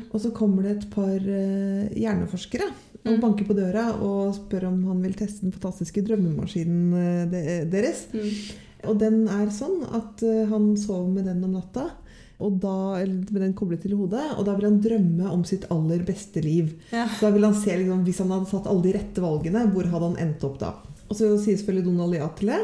[0.10, 4.81] Og så kommer det et par uh, hjerneforskere og banker på døra og spør om
[4.91, 8.05] han vil teste den fantastiske drømmemaskinen deres.
[8.13, 8.19] Mm.
[8.21, 8.51] deres.
[8.89, 11.89] Og den er sånn at eh, han sover med den om natta.
[12.41, 15.67] Og da, eller med den koblet til hodet, og da vil han drømme om sitt
[15.73, 16.71] aller beste liv.
[16.89, 17.05] Ja.
[17.05, 19.89] Så da vil han se liksom, Hvis han hadde tatt alle de rette valgene, hvor
[19.91, 20.71] hadde han endt opp da?
[21.11, 22.61] Og så sier selvfølgelig Donald ja til det.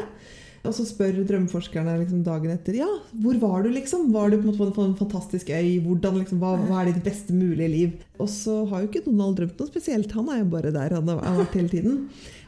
[0.66, 2.88] Og så spør drømmeforskerne liksom dagen etter ja,
[3.22, 4.08] hvor var du liksom?
[4.14, 5.78] Var du på en måte på en fantastisk øy?
[5.84, 7.94] Hvordan, liksom, hva, hva er ditt beste mulige liv?
[8.18, 10.12] Og så har jo ikke Donald drømt noe spesielt.
[10.18, 12.02] Han er jo bare der han har vært hele tiden.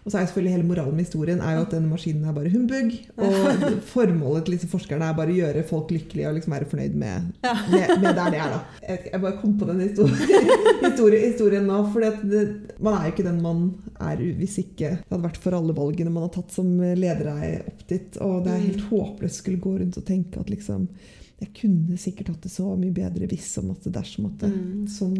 [0.04, 2.52] Og så er selvfølgelig hele moralen med historien er jo at denne maskinen er bare
[2.52, 2.94] humbug.
[3.20, 6.96] Og formålet til disse forskerne er bare å gjøre folk lykkelige og liksom være fornøyd
[7.02, 8.54] med, med, med der det er.
[8.54, 8.60] da.
[8.86, 10.48] Jeg, jeg bare kom på den historien,
[10.86, 11.82] historien, historien nå.
[11.92, 12.08] For
[12.80, 13.62] man er jo ikke den man
[14.00, 17.68] er hvis ikke det hadde vært for alle valgene man har tatt som leder er
[17.68, 18.20] opp dit.
[18.24, 20.88] Og det er helt håpløst å skulle gå rundt og tenke at liksom
[21.40, 24.50] jeg kunne sikkert hatt det så mye bedre hvis at det dersom måtte.
[24.52, 24.84] Mm.
[24.92, 25.16] Sånn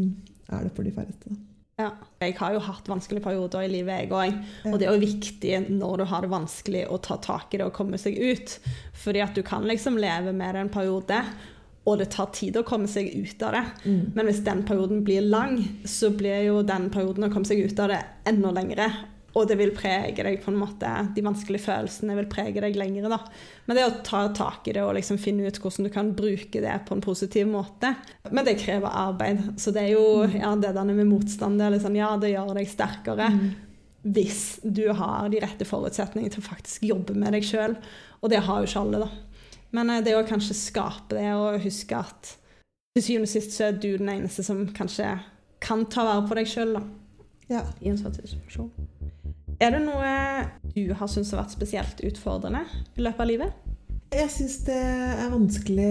[0.51, 1.33] er det for de færreste.
[1.81, 1.91] Ja.
[2.21, 4.41] Jeg har jo hatt vanskelige perioder i livet, jeg òg.
[4.69, 7.69] Og det er jo viktig når du har det vanskelig, å ta tak i det
[7.71, 8.59] og komme seg ut.
[9.05, 11.23] Fordi at du kan liksom leve med det en periode,
[11.89, 13.65] og det tar tid å komme seg ut av det.
[13.87, 14.03] Mm.
[14.19, 15.57] Men hvis den perioden blir lang,
[15.89, 18.91] så blir jo den perioden å komme seg ut av det enda lengre.
[19.39, 23.09] Og det vil prege deg på en måte, de vanskelige følelsene vil prege deg lengre.
[23.13, 23.19] da.
[23.67, 26.63] Men det å ta tak i det og liksom finne ut hvordan du kan bruke
[26.65, 27.95] det på en positiv måte
[28.31, 29.61] Men det krever arbeid.
[29.61, 33.31] Så det er jo ja, det der med motstand liksom, Ja, det gjør deg sterkere
[34.01, 37.75] hvis du har de rette forutsetningene til å faktisk jobbe med deg sjøl.
[38.25, 39.11] Og det har jo ikke alle, da.
[39.77, 42.31] Men eh, det å kanskje skape det og huske at
[42.97, 45.13] til syvende og sist så er du den eneste som kanskje
[45.61, 46.79] kan ta vare på deg sjøl
[47.51, 47.61] Ja.
[47.83, 48.73] i en sånn situasjon.
[49.61, 50.13] Er det noe
[50.73, 52.63] du har syntes har vært spesielt utfordrende
[52.97, 53.67] i løpet av livet?
[54.11, 55.91] Jeg syns det er vanskelig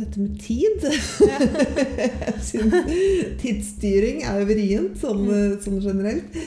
[0.00, 0.86] dette med tid.
[2.48, 2.88] synes
[3.42, 5.28] tidsstyring er jo vrient, sånn,
[5.62, 6.38] sånn generelt.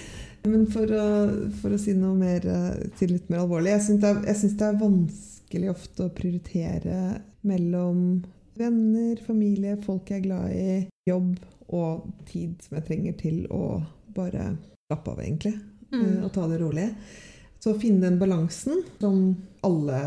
[0.49, 1.05] Men for å,
[1.61, 2.43] for å si noe mer,
[2.97, 4.11] til si litt mer alvorlig Jeg syns det,
[4.59, 6.97] det er vanskelig ofte å prioritere
[7.47, 8.01] mellom
[8.59, 11.37] venner, familie, folk jeg er glad i, jobb
[11.73, 13.77] og tid som jeg trenger til å
[14.17, 14.49] bare
[14.89, 15.55] slappe av, egentlig.
[15.93, 16.87] Eh, Og ta det rolig.
[17.63, 19.19] Så å finne den balansen som
[19.63, 19.99] alle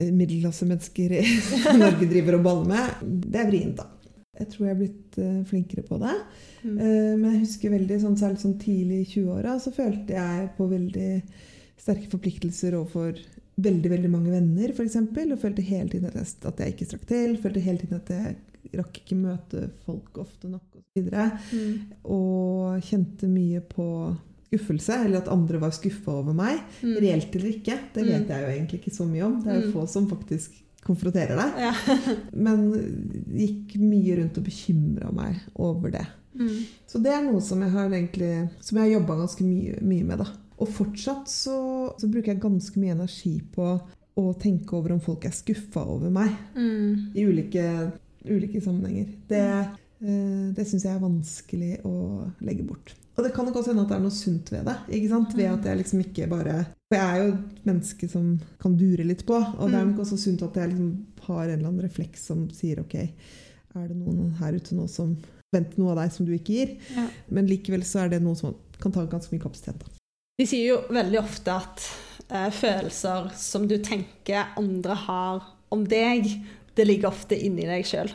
[0.00, 1.24] middelklassemennesker i
[1.82, 3.90] Norge driver og baller med, det er vrient, da.
[4.34, 6.14] Jeg tror jeg er blitt eh, flinkere på det.
[6.64, 6.78] Mm.
[6.78, 10.66] Eh, men jeg husker veldig, sånn, særlig sånn tidlig i 20-åra, så følte jeg på
[10.72, 11.10] veldig
[11.84, 13.20] sterke forpliktelser overfor
[13.64, 14.96] veldig veldig mange venner, f.eks.
[14.98, 17.36] Og følte hele tiden at jeg, at jeg ikke strakk til.
[17.42, 21.10] Følte hele tiden at jeg rakk ikke møte folk ofte nok osv.
[21.52, 21.74] Mm.
[22.16, 23.86] Og kjente mye på
[24.46, 26.60] skuffelse, eller at andre var skuffa over meg.
[26.82, 26.96] Mm.
[27.00, 28.10] Reelt eller ikke, det Mm.
[28.12, 29.42] vet jeg jo egentlig ikke så mye om.
[29.42, 29.72] Det er jo Mm.
[29.72, 30.50] få som faktisk
[30.84, 31.52] konfronterer deg.
[31.58, 31.72] Ja.
[32.34, 32.70] Men
[33.34, 36.06] gikk mye rundt og bekymra meg over det.
[36.36, 36.64] Mm.
[36.86, 40.04] Så det er noe som jeg har egentlig Som jeg har jobba ganske mye, mye
[40.04, 40.18] med.
[40.18, 40.26] da.
[40.58, 43.80] Og fortsatt så, så bruker jeg ganske mye energi på
[44.16, 47.10] å tenke over om folk er skuffa over meg Mm.
[47.14, 47.92] i ulike,
[48.26, 49.06] ulike sammenhenger.
[49.28, 49.40] Det,
[50.02, 52.94] eh, det syns jeg er vanskelig å legge bort.
[53.14, 54.74] Og det kan nok også hende at det er noe sunt ved det.
[54.98, 55.36] ikke sant?
[55.38, 56.56] Ved at jeg liksom ikke bare
[56.90, 59.38] For jeg er jo et menneske som kan dure litt på.
[59.38, 60.90] Og det er nok også sunt at jeg liksom
[61.28, 62.96] har en eller annen refleks som sier ok,
[63.74, 65.14] er det noen her ute nå som
[65.54, 66.74] venter noe av deg som du ikke gir?
[66.94, 67.06] Ja.
[67.32, 69.78] Men likevel så er det noe som kan ta ganske mye kapasitet.
[69.80, 69.94] Da.
[70.38, 71.86] De sier jo veldig ofte at
[72.28, 76.26] eh, følelser som du tenker andre har om deg,
[76.74, 78.10] det ligger ofte inni deg sjøl.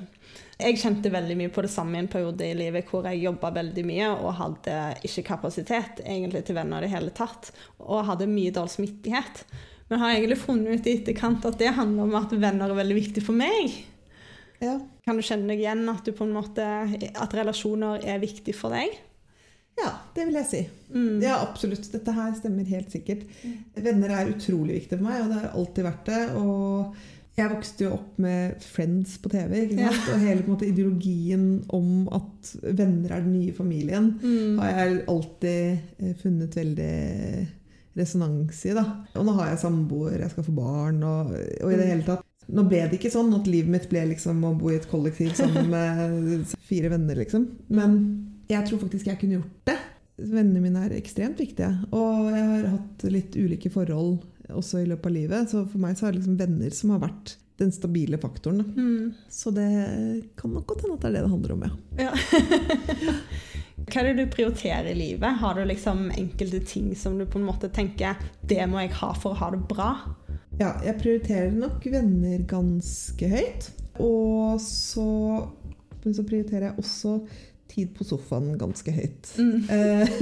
[0.60, 3.54] Jeg kjente veldig mye på det samme i en periode i livet hvor jeg jobba
[3.56, 8.28] veldig mye og hadde ikke kapasitet egentlig til venner i det hele tatt, og hadde
[8.28, 9.46] mye dårlig smittighet.
[9.90, 12.98] Men har egentlig funnet ut i etterkant at det handler om at venner er veldig
[13.00, 13.78] viktig for meg.
[14.60, 14.76] Ja.
[15.08, 16.66] Kan du kjenne deg igjen at, du på en måte,
[17.08, 19.00] at relasjoner er viktig for deg?
[19.80, 20.62] ja, det vil jeg si.
[20.94, 21.22] Mm.
[21.24, 21.88] Ja, absolutt.
[21.94, 23.24] Dette her stemmer helt sikkert.
[23.76, 26.22] Venner er utrolig viktig for meg, og det har alltid vært det.
[26.40, 27.00] Og
[27.40, 30.10] jeg vokste jo opp med Friends på TV, ikke sant?
[30.14, 34.58] og hele måte, ideologien om at venner er den nye familien, Mm.
[34.60, 36.94] har jeg alltid eh, funnet veldig
[38.00, 38.74] resonans i.
[38.78, 38.84] da.
[39.18, 42.26] Og nå har jeg samboer, jeg skal få barn, og, og i det hele tatt
[42.50, 45.36] Nå ble det ikke sånn at livet mitt ble liksom å bo i et kollektiv
[45.38, 47.44] sammen med fire venner, liksom.
[47.70, 47.92] Men
[48.50, 49.76] jeg tror faktisk jeg kunne gjort det.
[50.18, 51.70] Vennene mine er ekstremt viktige.
[51.94, 54.24] Og jeg har hatt litt ulike forhold
[54.56, 55.50] også i løpet av livet.
[55.52, 58.62] Så for meg så er det liksom venner som har vært den stabile faktoren.
[58.78, 59.14] Mm.
[59.30, 59.68] Så det
[60.40, 62.06] kan nok godt hende at det er det det handler om, ja.
[62.08, 62.14] Ja.
[63.90, 65.38] Hva er det du prioriterer i livet?
[65.42, 69.12] Har du liksom enkelte ting som du på en måte tenker det må jeg ha
[69.18, 69.90] for å ha det bra?
[70.60, 73.70] Ja, jeg prioriterer nok venner ganske høyt.
[74.04, 75.06] Og så,
[76.04, 77.16] så prioriterer jeg også
[77.72, 79.32] tid på sofaen ganske høyt.
[79.40, 79.58] Mm.
[79.72, 80.14] Eh,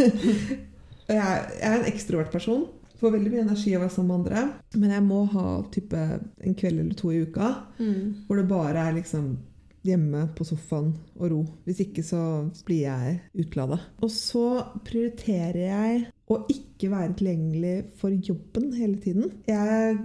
[1.12, 2.68] jeg, er- jeg er en ekstrovert person.
[2.98, 4.46] Får veldig mye energi av å være sammen med andre.
[4.82, 6.00] Men jeg må ha type
[6.42, 8.26] en kveld eller to i uka Mm.
[8.28, 9.38] hvor det bare er liksom
[9.88, 11.42] hjemme på sofaen og ro.
[11.66, 12.20] Hvis ikke så
[12.66, 13.78] blir jeg utlada.
[14.02, 19.32] Og så prioriterer jeg å ikke være tilgjengelig for jobben hele tiden.
[19.48, 19.98] Jeg er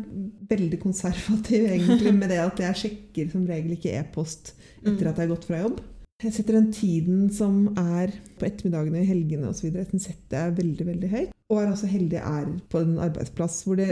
[0.53, 4.53] veldig konservativ egentlig med det at jeg sjekker som regel ikke e-post
[4.85, 5.81] etter at jeg har gått fra jobb.
[6.23, 9.73] Jeg setter den tiden som er på ettermiddagene, helgene osv.
[9.75, 11.33] Den setter jeg veldig veldig høyt.
[11.51, 13.89] Og er også heldig jeg er på en arbeidsplass hvor det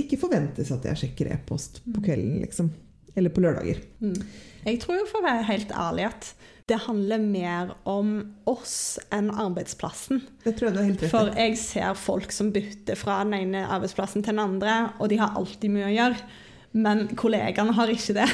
[0.00, 2.40] ikke forventes at jeg sjekker e-post på kvelden.
[2.42, 2.72] liksom.
[3.14, 3.78] Eller på lørdager.
[4.00, 4.16] Mm.
[4.64, 6.32] Jeg tror jo for å være helt ærlig at
[6.66, 8.14] det handler mer om
[8.48, 10.22] oss enn arbeidsplassen.
[10.46, 11.12] Det tror jeg du er helt rett.
[11.12, 15.20] For jeg ser folk som bytter fra den ene arbeidsplassen til den andre, og de
[15.20, 16.32] har alltid mye å gjøre.
[16.74, 18.28] Men kollegaene har ikke det.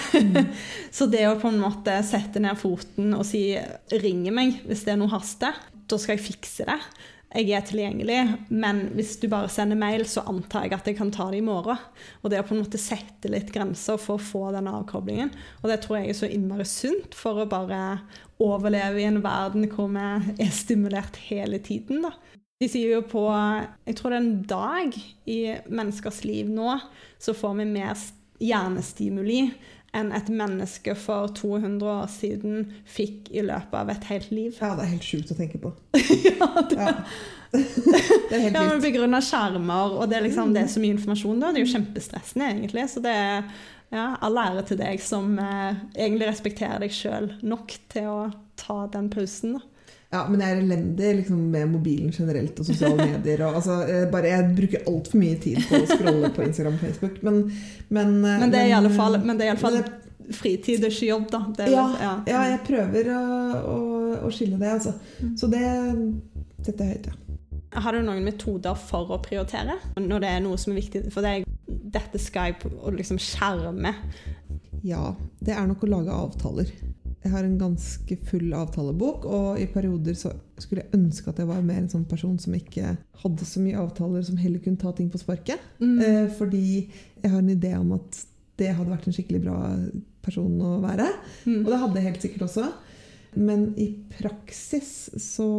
[0.96, 3.52] Så det å på en måte sette ned foten og si
[3.92, 5.58] 'ring meg hvis det er noe haster',
[5.90, 6.78] da skal jeg fikse det.
[7.30, 11.12] Jeg er tilgjengelig, men hvis du bare sender mail, så antar jeg at jeg kan
[11.14, 11.78] ta det i morgen.
[12.24, 15.30] Og det å på en måte sette litt grenser for å få den avkoblingen.
[15.62, 18.00] Og det tror jeg er så innmari sunt for å bare
[18.42, 20.08] overleve i en verden hvor vi
[20.42, 22.02] er stimulert hele tiden.
[22.02, 22.16] da.
[22.60, 23.22] De sier jo på
[23.86, 24.98] Jeg tror det er en dag
[25.30, 25.38] i
[25.70, 26.80] menneskers liv nå,
[27.22, 27.94] så får vi mer
[28.40, 29.50] hjernestimuli
[29.96, 34.54] enn et menneske for 200 år siden fikk i løpet av et helt liv.
[34.60, 35.74] Ja, det er helt sjukt å tenke på.
[36.30, 36.96] ja, det, Ja.
[37.50, 38.84] Det er helt ja, vilt.
[38.84, 41.48] På grunn av skjermer, og det er, liksom, det er så mye informasjon da.
[41.50, 42.84] Det er jo kjempestressende, egentlig.
[42.92, 43.48] Så det er
[43.90, 48.20] ja, all ære til deg som eh, egentlig respekterer deg sjøl nok til å
[48.60, 49.58] ta den pausen.
[49.58, 49.64] da.
[50.10, 53.44] Ja, men jeg er elendig liksom, med mobilen generelt og sosiale medier.
[53.46, 56.84] Og, altså, jeg, bare, jeg bruker altfor mye tid på å scrolle på Instagram og
[56.86, 57.20] Facebook.
[57.26, 57.40] Men,
[57.88, 59.78] men, eh, Men det er i alle fall, men det er i alle fall
[60.34, 61.40] fritid, ikke jobb, da.
[61.56, 62.12] Det er, ja, ja.
[62.30, 63.22] ja, jeg prøver å,
[63.60, 63.78] å,
[64.26, 64.96] å skille det, altså.
[65.22, 65.32] Mm.
[65.38, 65.64] Så det
[66.66, 67.16] setter jeg høyt, ja.
[67.80, 69.76] Har du noen metoder for å prioritere?
[69.94, 73.92] Når det er noe som er viktig for deg, dette skal jeg liksom skjerme
[74.82, 76.72] Ja, det er nok å lage avtaler.
[77.20, 81.50] Jeg har en ganske full avtalebok, og i perioder så skulle jeg ønske at jeg
[81.50, 84.92] var mer en sånn person som ikke hadde så mye avtaler, som heller kunne ta
[84.96, 85.60] ting på sparket.
[85.82, 85.98] mm.
[86.00, 86.64] Eh, fordi
[87.20, 88.22] jeg har en idé om at
[88.60, 89.58] det hadde vært en skikkelig bra
[90.24, 91.10] person å være.
[91.44, 91.60] Mm.
[91.60, 92.66] Og det hadde jeg helt sikkert også.
[93.36, 95.50] Men i praksis så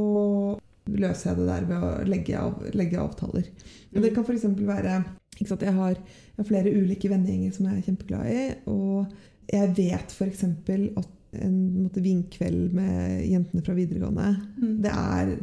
[0.91, 3.47] løser jeg det der ved å legge, av, legge avtaler.
[3.91, 4.01] Mm.
[4.01, 4.49] det kan f.eks.
[4.65, 4.97] være
[5.45, 8.43] sant, jeg, har, jeg har flere ulike vennegjenger som jeg er kjempeglad i.
[8.71, 10.45] Og jeg vet f.eks.
[10.47, 14.29] at en måte, vinkveld med jentene fra videregående
[14.61, 14.81] Mm.
[14.81, 15.37] det er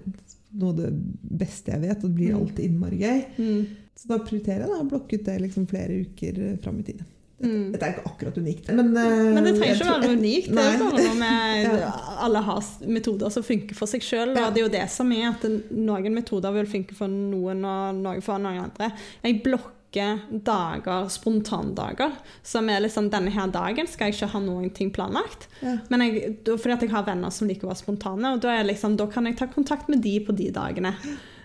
[0.59, 0.93] noe av det
[1.39, 2.41] beste jeg vet, og det blir Mm.
[2.41, 3.25] alltid innmari gøy.
[3.39, 3.67] Mm.
[3.97, 7.01] Så da prioriterer jeg å blokke ut det liksom flere uker eh, fram i tid.
[7.41, 7.71] Mm.
[7.73, 8.67] Dette er ikke akkurat unikt.
[8.75, 10.49] Men, eh, Men det trenger ikke å være unikt.
[10.49, 11.91] Det er bare noe med Ja.
[12.25, 14.35] Alle har metoder som funker for seg sjøl.
[14.35, 14.51] Ja.
[14.51, 18.23] Det er jo det som er at noen metoder vil funke for noen og noen
[18.23, 18.91] for noen andre.
[19.23, 24.71] Jeg blokker dager, spontandager, som er liksom denne her dagen skal jeg ikke ha noen
[24.75, 25.49] ting planlagt.
[25.63, 25.79] Ja.
[25.89, 28.99] Men jeg, fordi at jeg har venner som liker å være spontane, og da, liksom,
[29.01, 30.95] da kan jeg ta kontakt med de på de dagene.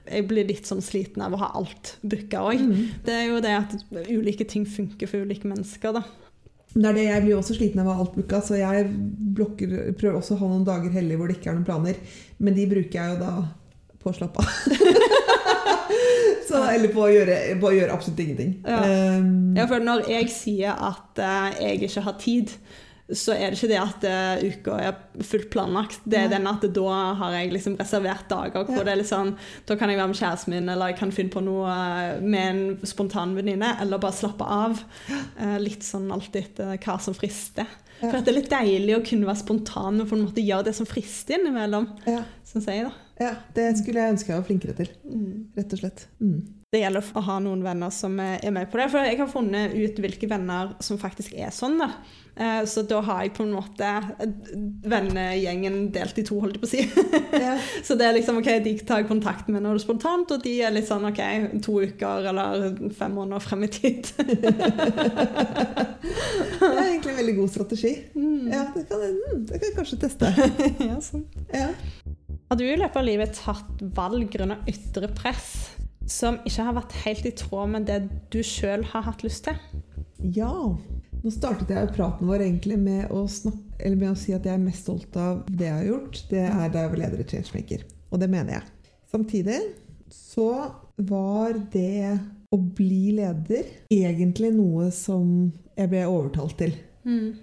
[0.03, 2.59] Jeg blir litt sånn sliten av å ha alt booka òg.
[2.59, 2.83] Mm.
[3.05, 3.77] Det er jo det at
[4.11, 6.03] ulike ting funker for ulike mennesker, da.
[6.73, 8.87] Det er det, Jeg blir også sliten av å ha alt booka, så jeg
[9.37, 11.99] blokker, prøver også å ha noen dager hellige hvor det ikke er noen planer.
[12.43, 13.35] Men de bruker jeg jo da
[14.03, 15.13] på å slappe av.
[16.47, 18.55] så, eller på å, gjøre, på å gjøre absolutt ingenting.
[18.67, 18.79] Ja.
[19.19, 22.55] Um, Ja, for når jeg sier at uh, jeg ikke har tid,
[23.13, 25.99] så er det ikke det at uh, uka er fullt planlagt.
[26.09, 28.85] Det er den at da har jeg liksom reservert dager hvor Ja.
[28.87, 29.33] det er litt sånn
[29.67, 32.47] Da kan jeg være med kjæresten min, eller jeg kan finne på noe eh, med
[32.47, 34.79] en spontan venninne, eller bare slappe av.
[35.37, 37.67] Uh, litt sånn alltid etter hva som frister.
[37.99, 38.07] Ja.
[38.09, 40.75] For det er litt deilig å kunne være spontan og på en måte gjøre det
[40.79, 42.95] som frister innimellom, ja, syns jeg, da.
[43.21, 44.89] Ja, det skulle jeg ønske jeg var flinkere til.
[45.05, 45.31] Mm.
[45.57, 46.07] Rett og slett.
[46.23, 46.37] Mm.
[46.73, 48.87] Det gjelder å ha noen venner som er med på det.
[48.89, 51.77] For jeg har funnet ut hvilke venner som faktisk er sånn.
[51.77, 51.91] da.
[52.33, 53.89] Eh, Så da har jeg på en måte
[54.89, 56.81] vennegjengen delt i to, holdt jeg på å si.
[57.37, 57.53] Ja.
[57.85, 60.41] Så det er liksom ok, de tar jeg kontakt med når det er spontant, og
[60.47, 61.21] de er litt sånn ok,
[61.61, 62.65] to uker eller
[62.97, 64.09] fem måneder frem i tid.
[66.03, 67.91] Det er egentlig en veldig god strategi.
[68.15, 68.47] Mm.
[68.51, 70.29] Ja, det kan, mm, det kan jeg kanskje teste.
[70.89, 71.23] ja, sånn.
[71.53, 71.69] Ja.
[72.49, 75.73] Har du i løpet av livet tatt valg grunnet ytre press
[76.09, 78.01] som ikke har vært helt i tråd med det
[78.33, 79.57] du sjøl har hatt lyst til?
[80.35, 80.51] Ja.
[81.23, 84.57] Nå startet jeg praten vår egentlig med å, snakke, eller med å si at jeg
[84.57, 86.19] er mest stolt av det jeg har gjort.
[86.29, 87.85] Det er da jeg var leder i Changemaker.
[88.11, 88.93] Og det mener jeg.
[89.13, 89.59] Samtidig
[90.13, 90.49] så
[90.99, 92.17] var det
[92.53, 95.25] å bli leder egentlig noe som
[95.73, 96.75] jeg ble overtalt til.
[97.07, 97.33] Mm.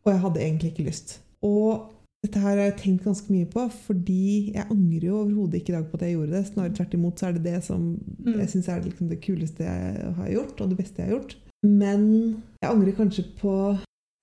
[0.00, 1.18] Og jeg hadde egentlig ikke lyst.
[1.46, 1.90] Og
[2.22, 5.76] dette her har jeg tenkt ganske mye på, fordi jeg angrer jo overhodet ikke i
[5.78, 6.42] dag på at jeg gjorde det.
[6.50, 7.84] Snarere tvert imot så er det det som
[8.20, 8.34] Mm.
[8.38, 11.36] jeg syns er liksom det kuleste jeg har gjort, og det beste jeg har gjort.
[11.64, 13.54] Men jeg angrer kanskje på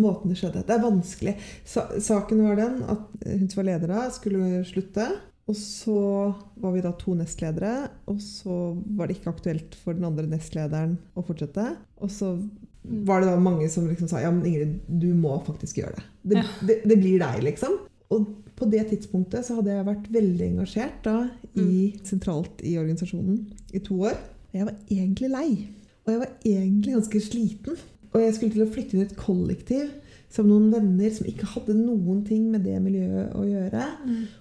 [0.02, 0.62] måten det skjedde.
[0.68, 1.36] Det er vanskelig.
[1.66, 5.08] Sa saken var den at hun som var leder da, skulle slutte.
[5.48, 10.04] Og så var vi da to nestledere, og så var det ikke aktuelt for den
[10.04, 11.78] andre nestlederen å fortsette.
[12.04, 12.34] Og så
[12.84, 16.04] var det da mange som liksom sa ja, men Ingrid, du må faktisk gjøre det.
[16.24, 16.44] Det, Ja.
[16.68, 17.78] det, det blir deg, liksom.
[18.14, 18.26] Og
[18.58, 21.18] på det tidspunktet så hadde jeg vært veldig engasjert da,
[21.60, 23.42] i, sentralt i organisasjonen
[23.76, 24.16] i to år.
[24.56, 25.50] Jeg var egentlig lei.
[26.06, 27.80] Og jeg var egentlig ganske sliten.
[28.14, 29.90] Og jeg skulle til å flytte inn i et kollektiv
[30.34, 33.86] som noen venner som ikke hadde noen ting med det miljøet å gjøre.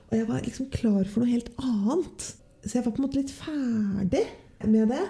[0.08, 2.28] Og jeg var liksom klar for noe helt annet.
[2.64, 4.24] Så jeg var på en måte litt ferdig
[4.66, 5.02] med det.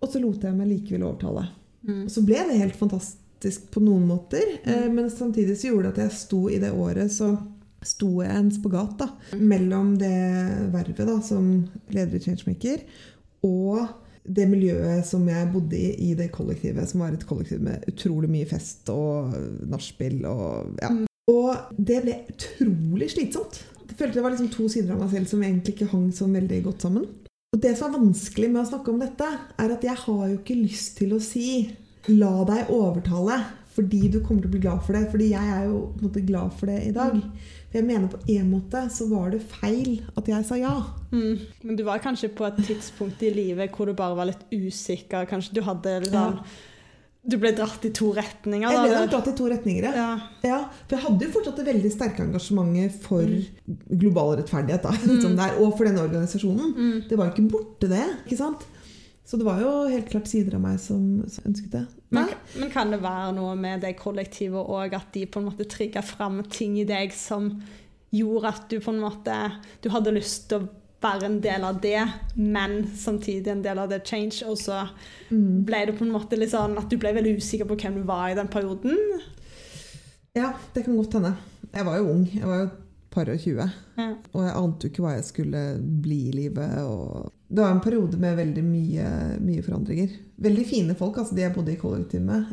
[0.00, 1.46] Og så lot jeg meg likevel overtale.
[2.04, 4.56] Og så ble det helt fantastisk på noen måter.
[4.64, 4.96] Mm.
[4.96, 7.32] Men samtidig så gjorde det at jeg sto i det året, så
[7.86, 9.10] sto jeg en spagat da,
[9.40, 10.14] mellom det
[10.72, 11.50] vervet da, som
[11.92, 12.84] leder i Changemaker
[13.44, 17.84] og det miljøet som jeg bodde i i det kollektivet, som var et kollektiv med
[17.90, 19.34] utrolig mye fest og
[19.68, 20.22] nachspiel.
[20.24, 20.90] Og, ja.
[21.28, 23.60] og det ble utrolig slitsomt.
[23.84, 26.28] Jeg følte det var liksom to sider av meg selv som egentlig ikke hang så
[26.30, 27.04] veldig godt sammen.
[27.54, 29.28] Og det som er vanskelig med å snakke om dette,
[29.60, 31.76] er at jeg har jo ikke lyst til å si
[32.08, 35.10] 'la deg overtale' fordi du kommer til å bli glad for det.
[35.10, 37.16] Fordi jeg er jo på en måte glad for det i dag.
[37.74, 40.74] Jeg mener på en måte så var det feil at jeg sa ja.
[41.10, 41.40] Mm.
[41.66, 45.26] Men du var kanskje på et tidspunkt i livet hvor du bare var litt usikker.
[45.30, 46.38] Kanskje du hadde litt sånn
[47.24, 48.68] Du ble dratt i to retninger.
[48.68, 49.86] Jeg ble dratt i to retninger.
[49.88, 49.94] ja.
[49.96, 50.08] Ja.
[50.44, 53.24] Ja, for jeg hadde jo fortsatt det veldig sterke engasjementet for
[53.88, 54.84] global rettferdighet.
[54.84, 54.92] Da,
[55.24, 56.74] som det er, og for denne organisasjonen.
[56.76, 56.98] Mm.
[57.08, 58.04] Det var jo ikke borte, det.
[58.26, 58.66] ikke sant?
[59.24, 61.84] Så det var jo helt klart sider av meg som, som ønsket det.
[62.12, 62.28] Men,
[62.60, 66.02] men kan det være noe med det kollektivet òg, at de på en måte trigga
[66.04, 67.48] fram ting i deg som
[68.14, 69.34] gjorde at du på en måte
[69.82, 70.68] Du hadde lyst til å
[71.04, 71.98] være en del av det,
[72.36, 74.84] men samtidig en del av det change, og så
[75.30, 75.64] Mm.
[75.66, 78.02] ble det på en måte litt sånn at du ble veldig usikker på hvem du
[78.08, 78.96] var i den perioden?
[80.36, 81.34] Ja, det kan godt hende.
[81.74, 82.24] Jeg var jo ung.
[82.32, 82.68] Jeg var jo
[83.14, 83.72] par og 20.
[83.98, 84.06] Ja.
[84.34, 85.62] Og jeg ante jo ikke hva jeg skulle
[86.04, 86.76] bli i livet.
[86.82, 89.10] Og det var en periode med veldig mye,
[89.42, 90.16] mye forandringer.
[90.44, 92.50] Veldig fine folk, altså de jeg bodde i kollektiv med.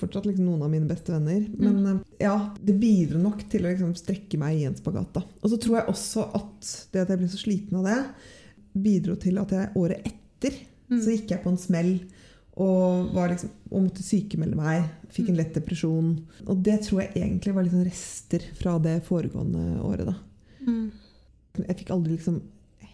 [0.00, 1.44] Fortsatt liksom noen av mine beste venner.
[1.56, 2.00] Men mm.
[2.22, 5.22] ja, det bidro nok til å liksom strekke meg i en spagat.
[5.40, 8.00] Og så tror jeg også at det at jeg ble så sliten av det,
[8.80, 10.18] bidro til at jeg året etter
[10.90, 10.98] Mm.
[10.98, 11.92] så gikk jeg på en smell.
[12.60, 14.88] Og, var liksom, og måtte sykemelde meg.
[15.14, 16.10] Fikk en lett depresjon.
[16.46, 20.10] Og det tror jeg egentlig var sånn rester fra det foregående året.
[20.10, 20.16] da.
[20.66, 20.90] Mm.
[21.66, 22.40] Jeg fikk aldri liksom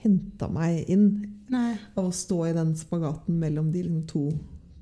[0.03, 1.09] henta meg inn
[1.51, 1.73] Nei.
[1.97, 4.25] av å stå i den spagaten mellom de liksom to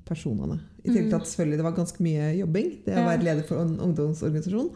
[0.05, 0.59] personene.
[0.83, 2.67] I tillegg til at selvfølgelig det var ganske mye jobbing.
[2.85, 4.67] Det å være leder for en ungdomsorganisasjon.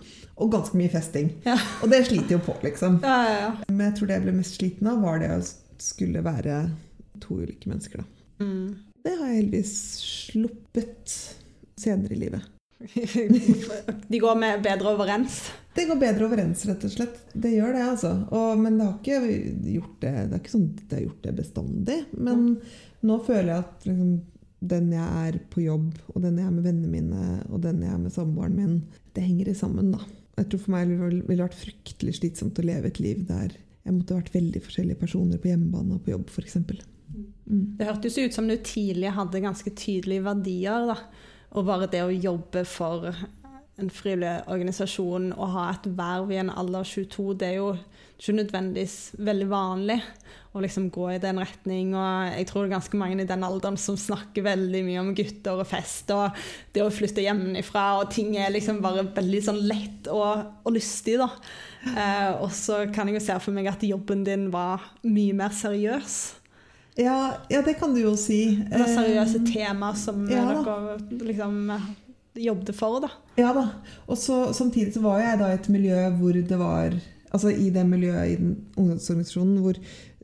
[0.42, 1.30] Og ganske mye festing.
[1.46, 1.54] Ja.
[1.84, 2.98] Og det sliter jo på, liksom.
[3.06, 3.52] Ja, ja, ja.
[3.70, 5.42] Men jeg tror det jeg ble mest sliten av, var det å
[5.80, 6.64] skulle være
[7.22, 8.02] to ulike mennesker.
[8.02, 8.46] da.
[8.46, 8.89] Mm.
[9.04, 9.76] Det har jeg heldigvis
[10.30, 11.14] sluppet
[11.80, 12.48] senere i livet.
[14.12, 15.42] De går med bedre overens.
[15.76, 17.22] Det går bedre overens, rett og slett.
[17.34, 18.12] Det gjør det, altså.
[18.36, 21.26] Og, men det har ikke gjort det Det er ikke sånn at jeg har gjort
[21.28, 21.98] det bestandig.
[22.18, 22.46] Men
[23.06, 24.14] nå føler jeg at liksom,
[24.74, 27.94] den jeg er på jobb, og den jeg er med vennene mine, og den jeg
[27.96, 28.78] er med samboeren min,
[29.16, 30.04] det henger sammen, da.
[30.40, 33.96] Jeg tror for meg ville ville vært fryktelig slitsomt å leve et liv der jeg
[33.96, 36.60] måtte vært veldig forskjellige personer på hjemmebane og på jobb, f.eks.
[37.10, 37.76] Mm.
[37.80, 40.88] Det hørtes ut som du tidlig hadde ganske tydelige verdier.
[40.94, 40.98] da.
[41.58, 43.10] Og bare det å jobbe for
[43.80, 47.72] en frivillig organisasjon og ha et verv i en alder av 22, det er jo
[48.20, 49.98] ikke nødvendigvis veldig vanlig
[50.52, 51.94] å liksom gå i den retning.
[51.96, 55.14] Og jeg tror det er ganske mange i den alderen som snakker veldig mye om
[55.16, 56.42] gutter og fest og
[56.76, 61.16] det å flytte hjemmefra, og ting er liksom bare veldig sånn lett og, og lystig,
[61.22, 61.30] da.
[61.94, 65.56] Eh, og så kan jeg jo se for meg at jobben din var mye mer
[65.56, 66.20] seriøs.
[67.00, 67.18] Ja,
[67.52, 68.58] ja, det kan du jo si.
[68.60, 70.98] Det er seriøse Eh, tema som ja dere
[71.32, 71.62] liksom
[72.40, 73.10] jobbet for, da.
[73.40, 73.70] Ja da.
[74.08, 77.68] Og så samtidig så var jeg da i et miljø hvor det var Altså i
[77.70, 79.78] det miljøet i den ungdomsorganisasjonen hvor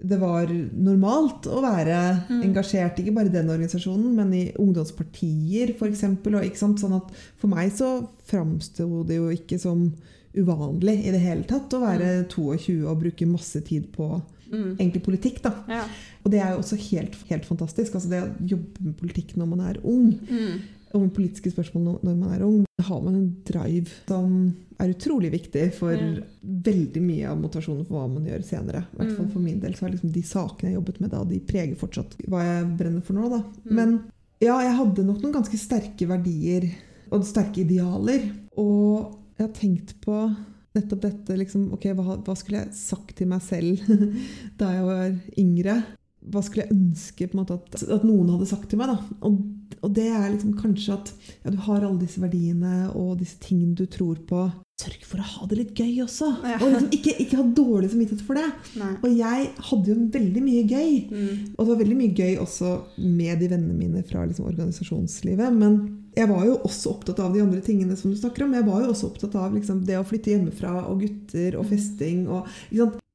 [0.10, 2.00] det var normalt å være
[2.42, 6.02] engasjert, ikke bare i den organisasjonen, men i ungdomspartier f.eks.
[6.02, 7.92] Sånn at for meg så
[8.26, 9.92] framsto det jo ikke som
[10.36, 14.10] uvanlig i det hele tatt å være 22 og bruke masse tid på
[14.52, 14.76] Mm.
[14.78, 15.42] egentlig politikk.
[15.42, 15.54] da.
[15.68, 15.84] Ja.
[16.24, 17.94] Og det er jo også helt, helt fantastisk.
[17.96, 20.62] altså Det å jobbe med politikk når man er ung, Mm.
[20.94, 24.90] og med politiske spørsmål når- man er ung, da har man en drive som er
[24.94, 26.24] utrolig viktig for mm.
[26.64, 28.86] veldig mye av motivasjonen for hva man gjør senere.
[28.94, 29.32] I hvert fall Mm.
[29.32, 32.16] for min del så er liksom de sakene jeg jobbet med da, de preger fortsatt
[32.28, 33.30] hva jeg brenner for nå.
[33.30, 33.40] da.
[33.70, 33.72] Mm.
[33.76, 34.04] Men
[34.42, 36.72] ja, jeg hadde nok noen ganske sterke verdier
[37.12, 38.32] og sterke idealer.
[38.58, 40.36] Og jeg har tenkt på
[40.76, 43.84] nettopp dette liksom, ok, hva, hva skulle jeg sagt til meg selv
[44.60, 45.78] da jeg var yngre?
[46.26, 48.96] Hva skulle jeg ønske på en måte at, at noen hadde sagt til meg?
[49.26, 49.42] Og,
[49.82, 51.12] og det er liksom kanskje at
[51.44, 54.48] ja, du har alle disse verdiene og disse tingene du tror på.
[54.76, 56.28] Sørg for å ha det litt gøy også!
[56.44, 56.58] Ja.
[56.60, 58.48] Og liksom ikke, ikke ha dårlig samvittighet for det.
[58.82, 58.90] Nei.
[58.98, 60.90] Og jeg hadde jo veldig mye gøy.
[61.14, 61.30] Mm.
[61.54, 62.74] Og det var veldig mye gøy også
[63.06, 65.56] med de vennene mine fra liksom organisasjonslivet.
[65.56, 65.78] Men
[66.16, 68.54] jeg var jo også opptatt av de andre tingene som du snakker om.
[68.56, 72.26] Jeg var jo også opptatt av liksom, det å flytte hjemmefra og gutter og festing.
[72.32, 72.48] Og,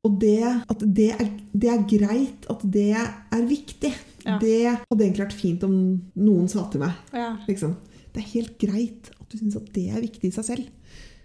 [0.05, 3.93] og det, at det er, det er greit at det er viktig.
[4.27, 4.37] Ja.
[4.43, 5.77] Det hadde egentlig vært fint om
[6.21, 6.99] noen sa til meg.
[7.17, 7.33] Ja.
[7.49, 7.79] Liksom.
[8.11, 10.69] Det er helt greit at du syns at det er viktig i seg selv.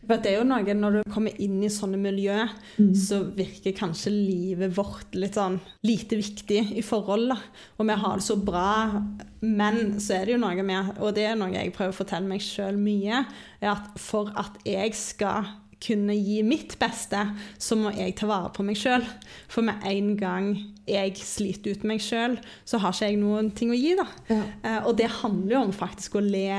[0.06, 2.48] For det er jo noe, Når du kommer inn i sånne miljø,
[2.78, 2.94] Mm.
[2.94, 7.30] så virker kanskje livet vårt litt sånn lite viktig i forhold.
[7.30, 7.38] da.
[7.80, 9.02] Og vi har det så bra,
[9.42, 12.28] men så er det jo noe med, og det er noe jeg prøver å fortelle
[12.28, 13.26] meg sjøl mye,
[13.62, 15.46] er at for at jeg skal
[15.82, 17.20] kunne gi mitt beste,
[17.60, 19.04] så må jeg ta vare på meg sjøl.
[19.48, 23.72] For med en gang jeg sliter ut meg sjøl, så har ikke jeg noen ting
[23.74, 23.96] å gi.
[23.98, 24.06] da.
[24.30, 24.42] Ja.
[24.62, 26.50] Eh, og det handler jo om faktisk å le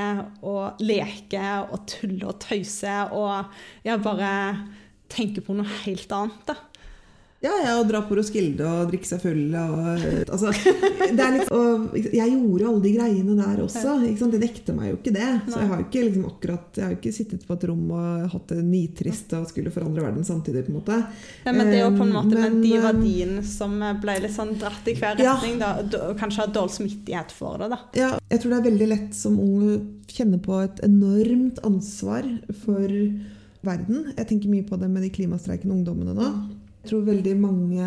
[0.43, 3.53] og leke og tulle og tøyse og
[3.87, 4.33] ja, bare
[5.13, 6.43] tenke på noe helt annet.
[6.49, 6.59] da.
[7.45, 9.75] Ja, ja, og dra på Roskilde og drikke seg full og
[10.33, 10.49] altså,
[11.13, 13.93] det er litt, og Jeg gjorde alle de greiene der også.
[14.33, 15.29] Det nekter meg jo ikke det.
[15.53, 18.25] Så jeg har jo ikke, liksom, akkurat, jeg har ikke sittet på et rom og
[18.33, 20.65] hatt det nitrist og skulle forandre verden samtidig.
[20.67, 20.99] på en måte.
[21.45, 24.19] Ja, men det er jo på en måte Men, med de eh, verdiene som ble
[24.25, 25.37] litt sånn dratt i hver Ja.
[25.37, 25.75] retning, da,
[26.09, 27.71] og kanskje har dårlig smittighet for det.
[27.77, 27.79] da.
[28.01, 29.79] Ja, jeg tror det er veldig lett som ung å
[30.09, 32.25] kjenne på et enormt ansvar
[32.65, 32.89] for
[33.67, 34.13] verden.
[34.17, 36.31] Jeg tenker mye på det med de klimastreikende ungdommene nå.
[36.87, 37.87] Jeg tror veldig mange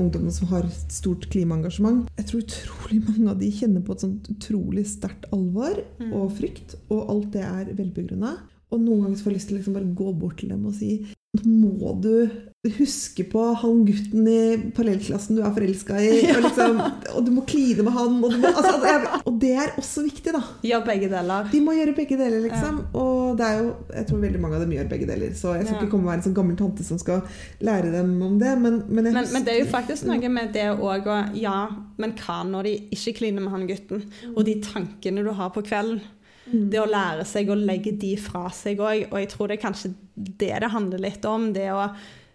[0.00, 4.04] ungdommer som har et stort klimaengasjement Jeg tror utrolig mange av de kjenner på et
[4.06, 5.76] sånt utrolig sterkt alvor
[6.06, 8.30] og frykt, og alt det er velbegrunna.
[8.72, 10.78] Og noen ganger får jeg lyst til å liksom bare gå bort til dem og
[10.78, 10.94] si
[11.32, 12.28] Nå må du
[12.76, 14.40] huske på han gutten i
[14.76, 16.76] parallellklassen du er forelska i, og, liksom,
[17.16, 18.18] og du må kline med han.
[18.20, 20.42] Og, du må, altså, jeg, og det er også viktig, da.
[20.68, 21.48] Gjør begge deler.
[21.50, 22.82] De må gjøre begge deler, liksom.
[23.00, 25.32] Og det er jo, jeg tror veldig mange av dem gjør begge deler.
[25.40, 25.80] Så jeg skal Ja.
[25.80, 27.24] ikke komme og være en sånn gammel tante som skal
[27.64, 28.52] lære dem om det.
[28.60, 31.58] Men, men, Men, men det er jo faktisk noe med det òg å Ja,
[31.96, 34.04] men hva når de ikke kliner med han gutten?
[34.36, 36.04] Og de tankene du har på kvelden.
[36.52, 39.06] Det å lære seg å legge de fra seg òg.
[39.10, 41.50] Og jeg tror det er kanskje det det handler litt om.
[41.56, 41.86] Det å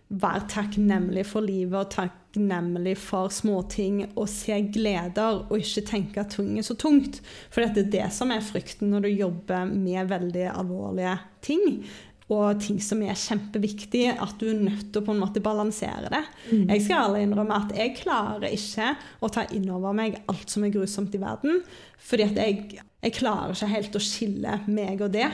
[0.07, 6.31] være takknemlig for livet og takknemlig for småting og se gleder og ikke tenke at
[6.37, 7.19] ting er så tungt.
[7.51, 11.81] For det er det som er frykten når du jobber med veldig alvorlige ting.
[12.27, 16.09] Og ting som er kjempeviktig, at du er nødt til å på en måte balansere
[16.11, 16.23] det.
[16.73, 18.89] Jeg skal alle innrømme at jeg klarer ikke
[19.23, 21.61] å ta inn over meg alt som er grusomt i verden.
[22.03, 25.29] Fordi at jeg, jeg klarer ikke helt å skille meg og det.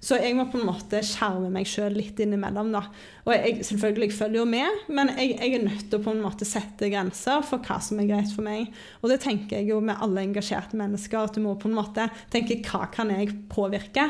[0.00, 2.70] Så jeg må på en måte skjerme meg sjøl litt innimellom.
[2.72, 2.84] da.
[3.26, 6.24] Og jeg selvfølgelig følger jo med, men jeg, jeg er nødt til å på en
[6.24, 8.72] måte sette grenser for hva som er greit for meg.
[9.02, 12.08] Og det tenker jeg jo med alle engasjerte mennesker, at du må på en måte
[12.32, 14.08] tenke hva kan jeg påvirke?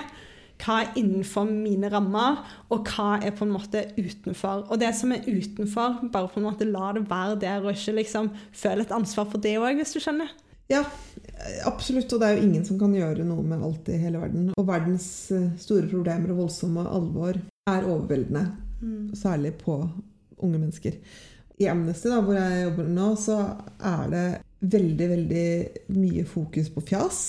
[0.58, 2.40] Hva er innenfor mine rammer,
[2.74, 4.66] og hva er på en måte utenfor?
[4.68, 8.00] Og det som er utenfor, bare på en måte la det være der, og ikke
[8.00, 10.34] liksom føle et ansvar for det òg, hvis du skjønner.
[10.68, 10.82] Ja,
[11.64, 12.12] absolutt.
[12.12, 14.50] Og det er jo ingen som kan gjøre noe med alt i hele verden.
[14.52, 18.44] Og verdens eh, store problemer og voldsomme alvor er overveldende.
[19.16, 19.80] Særlig på
[20.38, 20.98] unge mennesker.
[21.58, 23.38] I Amnesty, da, hvor jeg jobber nå, så
[23.82, 24.26] er det
[24.60, 25.48] veldig, veldig
[25.96, 27.22] mye fokus på fjas.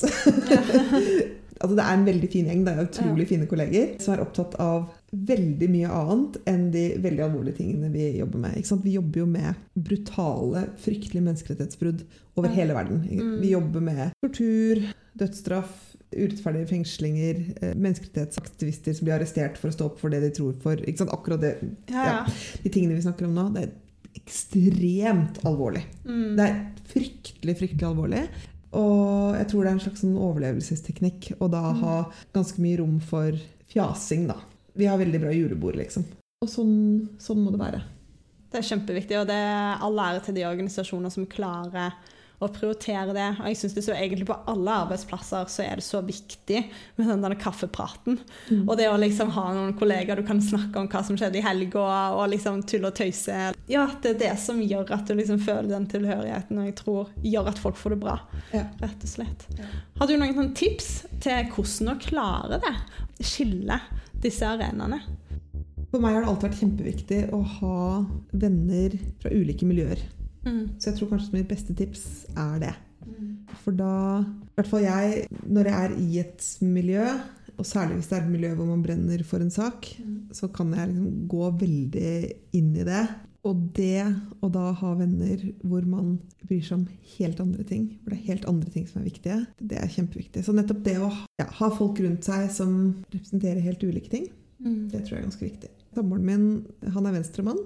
[1.59, 2.63] altså, det er en veldig fin gjeng.
[2.65, 7.25] Det er utrolig fine kolleger som er opptatt av veldig mye annet enn de veldig
[7.25, 8.57] alvorlige tingene vi jobber med.
[8.59, 8.85] Ikke sant?
[8.85, 12.03] Vi jobber jo med brutale, fryktelige menneskerettighetsbrudd
[12.39, 13.03] over hele verden.
[13.41, 14.83] Vi jobber med tortur,
[15.19, 20.31] dødsstraff, urettferdige fengslinger, eh, menneskerettighetsaktivister som blir arrestert for å stå opp for det de
[20.33, 20.79] tror for.
[20.81, 21.13] Ikke sant?
[21.13, 21.57] Akkurat det,
[21.91, 22.23] Ja, ja,
[22.63, 23.75] de tingene vi snakker om nå, det er
[24.17, 25.83] ekstremt alvorlig.
[26.05, 26.35] Mm.
[26.37, 26.55] Det er
[26.89, 28.23] fryktelig, fryktelig alvorlig.
[28.77, 31.95] Og jeg tror det er en slags sånn overlevelsesteknikk å da ha
[32.35, 33.37] ganske mye rom for
[33.71, 34.37] fjasing, da.
[34.77, 36.05] Vi har veldig bra julebord, liksom.
[36.45, 36.75] Og sånn,
[37.21, 37.81] sånn må det være.
[38.49, 41.97] Det er kjempeviktig, og det er all ære til de organisasjoner som klarer
[42.39, 43.27] å prioritere det.
[43.41, 46.61] Og jeg synes det så egentlig På alle arbeidsplasser så er det så viktig
[46.97, 48.19] med den der kaffepraten.
[48.61, 51.45] Og det å liksom ha noen kollegaer du kan snakke om hva som skjedde i
[51.45, 51.85] helga,
[52.15, 53.37] og liksom tulle og tøyse.
[53.71, 57.13] Ja, det er det som gjør at du liksom føler den tilhørigheten, og jeg tror
[57.25, 58.17] gjør at folk får det bra.
[58.55, 58.65] Ja.
[58.83, 59.47] Rett og slett.
[59.99, 60.91] Har du noen tips
[61.23, 62.75] til hvordan å klare det?
[63.25, 63.81] Skille
[64.23, 65.01] disse arenaene?
[65.89, 67.77] For meg har det alltid vært kjempeviktig å ha
[68.37, 70.03] venner fra ulike miljøer.
[70.45, 70.79] Mm.
[70.79, 72.05] Så jeg tror kanskje mitt beste tips
[72.37, 72.75] er det.
[73.63, 77.05] For da I hvert fall jeg, når jeg er i et miljø,
[77.59, 79.87] og særlig hvis det er et miljø hvor man brenner for en sak,
[80.35, 82.11] så kan jeg liksom gå veldig
[82.55, 83.01] inn i det.
[83.47, 84.03] Og det
[84.43, 86.87] å da ha venner hvor man bryr seg om
[87.17, 90.43] helt andre ting, hvor det er helt andre ting som er viktige, det er kjempeviktig.
[90.43, 91.09] Så nettopp det å
[91.39, 92.75] ja, ha folk rundt seg som
[93.13, 94.29] representerer helt ulike ting,
[94.59, 94.89] Mm.
[94.91, 95.69] det tror jeg er ganske viktig.
[95.95, 97.61] Samboeren min han er venstremann.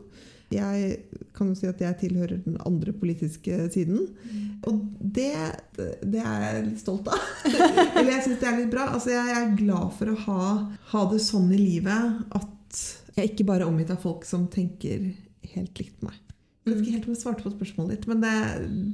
[0.53, 0.95] Jeg
[1.33, 4.03] kan jo si at jeg tilhører den andre politiske siden.
[4.69, 5.31] Og det,
[6.05, 7.21] det er jeg litt stolt av.
[7.97, 8.87] Eller jeg syns det er litt bra.
[8.95, 10.49] Altså, jeg er glad for å ha,
[10.93, 12.83] ha det sånn i livet at
[13.17, 15.11] jeg ikke bare er omgitt av folk som tenker
[15.53, 16.15] helt likt meg.
[16.63, 18.29] Jeg vet ikke helt om jeg svarte på spørsmålet ditt, men det,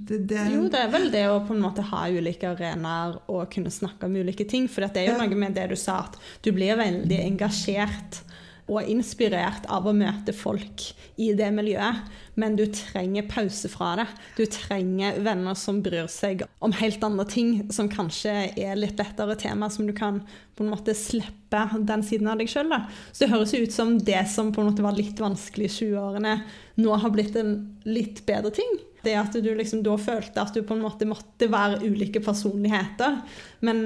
[0.09, 3.43] det, det Jo, det er vel det å på en måte ha ulike arenaer og
[3.53, 4.65] kunne snakke om ulike ting.
[4.65, 5.19] For det er jo Ja.
[5.21, 8.23] noe med det du sa, at du blir veldig engasjert
[8.69, 10.83] og inspirert av å møte folk
[11.19, 12.05] i det miljøet,
[12.39, 14.05] men du trenger pause fra det.
[14.37, 19.35] Du trenger venner som bryr seg om helt andre ting, som kanskje er litt lettere
[19.39, 20.21] tema, som du kan
[20.55, 22.71] på en måte slippe den siden av deg sjøl.
[23.11, 26.37] Så det høres ut som det som på en måte var litt vanskelig i 20-årene,
[26.79, 27.57] nå har blitt en
[27.89, 28.79] litt bedre ting.
[29.03, 33.21] Det at du liksom da følte at du på en måte måtte være ulike personligheter.
[33.65, 33.83] Men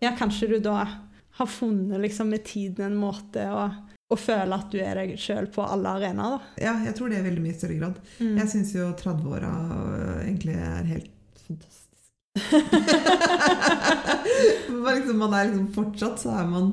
[0.00, 0.84] ja, kanskje du da
[1.40, 3.70] har funnet liksom med tiden en måte å,
[4.10, 6.40] å føle at du er deg sjøl på alle arenaer.
[6.58, 8.00] Ja, jeg tror det er veldig mye større grad.
[8.18, 8.32] Mm.
[8.40, 11.12] Jeg syns jo 30-åra øh, egentlig er helt
[11.46, 11.86] fantastisk.
[14.90, 16.72] Liksom, man er liksom fortsatt så er man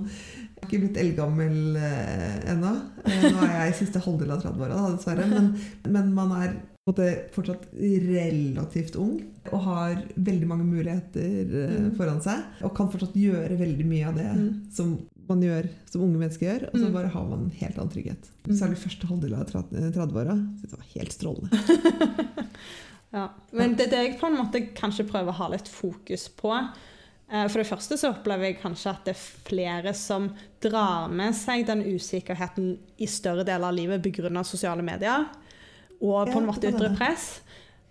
[0.63, 2.71] ikke blitt eldgammel eh, ennå.
[3.05, 5.27] Eh, nå er jeg i siste halvdel av 30-åra, dessverre.
[5.35, 5.51] Men,
[5.93, 6.55] men man er
[6.87, 9.17] fortsatt relativt ung
[9.51, 12.45] og har veldig mange muligheter eh, foran seg.
[12.63, 14.49] Og kan fortsatt gjøre veldig mye av det Mm.
[14.73, 14.95] som
[15.29, 16.65] man gjør, som unge mennesker gjør.
[16.69, 16.93] Og så Mm.
[16.93, 18.29] bare har man helt annen trygghet.
[18.47, 18.55] Mm.
[18.57, 20.35] Særlig første halvdel av 30-åra.
[20.59, 21.49] Synes Det var helt strålende.
[23.09, 23.29] Ja.
[23.55, 26.51] Men det er det jeg på en måte kanskje prøver å ha litt fokus på.
[27.31, 30.27] Eh, For det første så opplever jeg kanskje at det er flere som
[30.61, 34.43] drar med seg den usikkerheten i større deler av livet pga.
[34.43, 35.25] sosiale medier
[36.01, 37.39] og på en måte ytre press.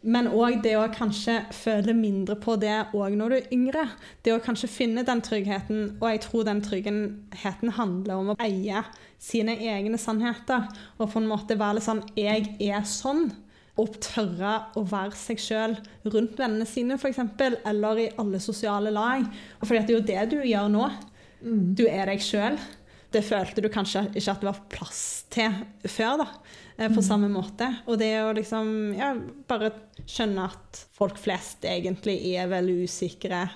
[0.06, 3.86] Men òg det å kanskje føle mindre på det òg når du er yngre.
[4.22, 8.84] Det å kanskje finne den tryggheten, og jeg tror den tryggheten handler om å eie
[9.22, 10.68] sine egne sannheter.
[11.00, 13.32] Og på en måte være litt sånn 'Jeg er sånn'.
[13.76, 17.18] Og tørre å være seg sjøl rundt vennene sine, f.eks.,
[17.64, 19.26] eller i alle sosiale lag.
[19.60, 20.90] For det er jo det du gjør nå.
[21.42, 21.74] Mm.
[21.74, 22.56] Du er deg sjøl.
[23.12, 25.02] Det følte du kanskje ikke at det var plass
[25.32, 26.26] til før, da.
[26.80, 27.68] på På samme måte.
[27.86, 29.12] Og det å liksom ja,
[29.48, 29.70] bare
[30.04, 33.46] skjønne at folk flest egentlig er veldig usikre,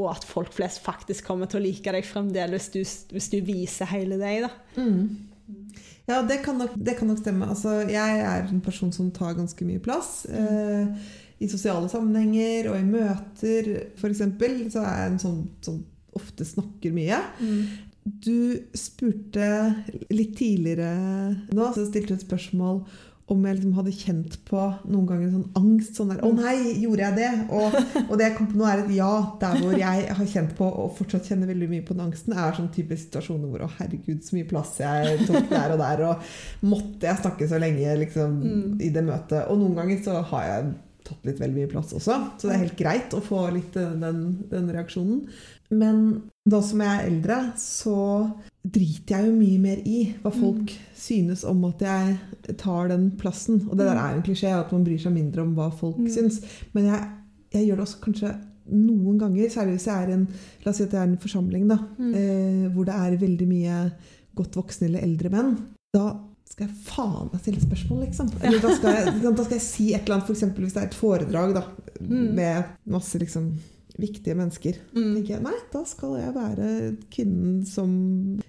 [0.00, 3.90] og at folk flest faktisk kommer til å like deg fremdeles du, hvis du viser
[3.92, 4.50] hele deg, da.
[4.80, 5.30] Mm.
[6.08, 7.48] Ja, det kan, nok, det kan nok stemme.
[7.48, 10.24] Altså, jeg er en person som tar ganske mye plass.
[10.28, 14.24] Eh, I sosiale sammenhenger og i møter, f.eks.,
[14.74, 15.80] så er jeg en sånn som
[16.14, 17.18] ofte snakker mye.
[18.04, 19.48] Du spurte
[20.12, 20.92] litt tidligere
[21.52, 22.82] nå, så stilte du et spørsmål
[23.32, 25.94] om jeg liksom hadde kjent på noen ganger sånn angst.
[25.96, 27.76] Sånn der 'Å nei, gjorde jeg det?' Og,
[28.10, 29.12] og det jeg kom på nå, er et ja.
[29.40, 32.52] Der hvor jeg har kjent på, og fortsatt kjenner veldig mye på den angsten, er
[32.52, 36.20] sånn type situasjoner hvor 'Å, herregud, så mye plass jeg tok der og der', og
[36.68, 38.80] måtte jeg snakke så lenge liksom, Mm.
[38.82, 39.48] i det møtet?
[39.48, 40.74] Og noen ganger så har jeg
[41.04, 43.90] tatt litt veldig mye plass også, så det er helt greit å få litt eh,
[44.00, 45.26] den, den reaksjonen.
[45.74, 45.98] Men
[46.48, 47.96] da som jeg er eldre, så
[48.64, 53.62] driter jeg jo mye mer i hva folk synes om at jeg tar den plassen.
[53.68, 55.98] Og det der er jo en klisjé, at man bryr seg mindre om hva folk
[56.00, 56.08] Mm.
[56.14, 56.40] syns.
[56.72, 57.08] Men jeg,
[57.52, 58.32] jeg gjør det også kanskje
[58.72, 60.28] noen ganger, særlig hvis jeg er i en
[60.64, 62.14] La oss si at jeg er en forsamling da, Mm.
[62.14, 63.92] eh, hvor det er veldig mye
[64.34, 65.56] godt voksne eller eldre menn.
[65.92, 66.06] Da
[66.54, 68.32] skal jeg faen meg stille spørsmål, liksom.
[68.40, 70.44] Eller da, skal jeg, da skal jeg si et eller annet, f.eks.
[70.62, 71.64] hvis det er et foredrag da,
[72.04, 72.34] Mm.
[72.34, 73.52] med masse liksom
[73.96, 74.74] viktige mennesker.
[74.96, 75.22] Mm.
[75.28, 76.66] jeg, Nei, da skal jeg være
[77.14, 77.92] kvinnen som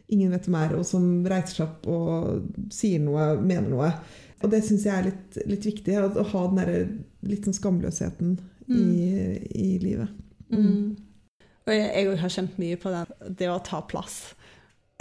[0.10, 3.92] ingen vet hvem er, og som reiser seg opp og sier noe, mener noe.
[4.42, 5.94] Og det syns jeg er litt, litt viktig.
[6.02, 8.34] Å, ha den der litt sånn skamløsheten
[8.66, 10.10] i, i livet.
[10.50, 10.96] Mm.
[11.66, 14.34] Og jeg, jeg har kjent mye på den, det å ta plass.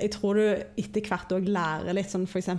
[0.01, 0.45] Jeg tror du
[0.81, 2.51] etter hvert òg lærer litt sånn f.eks.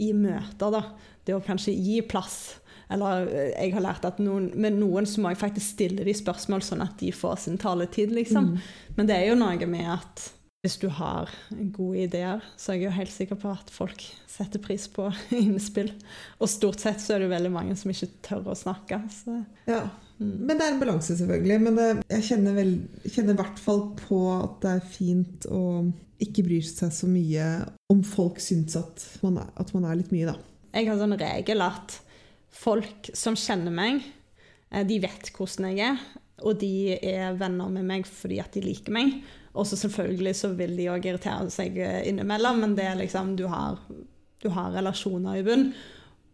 [0.00, 0.82] i møter, da.
[1.26, 2.56] Det å kanskje gi plass.
[2.90, 6.14] Eller eh, jeg har lært at noen, med noen så må jeg faktisk stille de
[6.16, 8.54] spørsmål, sånn at de får sin taletid, liksom.
[8.54, 8.68] Mm.
[8.98, 10.26] Men det er jo noe med at
[10.60, 11.30] hvis du har
[11.72, 15.06] gode ideer, så er jeg jo helt sikker på at folk setter pris på
[15.38, 15.94] innspill.
[16.42, 19.00] Og stort sett så er det veldig mange som ikke tør å snakke.
[19.14, 19.86] Så, Ja.
[20.20, 20.36] Mm.
[20.46, 21.58] Men det er en balanse, selvfølgelig.
[21.64, 22.76] Men det, jeg kjenner, vel,
[23.08, 25.64] kjenner i hvert fall på at det er fint å
[26.20, 27.48] ikke bry seg så mye
[27.90, 30.36] om folk syns at man er, at man er litt mye, da.
[30.76, 31.96] Jeg har sånn regel at
[32.54, 34.02] folk som kjenner meg,
[34.70, 36.02] eh, de vet hvordan jeg er,
[36.40, 39.18] og de er venner med meg fordi at de liker meg.
[39.50, 43.34] Og så selvfølgelig så vil de òg irritere seg eh, innimellom, men det er liksom
[43.38, 43.80] du har,
[44.42, 45.70] du har relasjoner i bunn.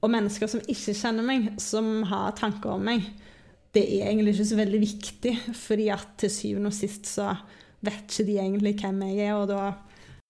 [0.04, 3.06] Og mennesker som ikke kjenner meg, som har tanker om meg,
[3.76, 7.34] det er egentlig ikke så veldig viktig, fordi at til syvende og sist så
[7.84, 9.66] vet ikke de egentlig hvem jeg er, og da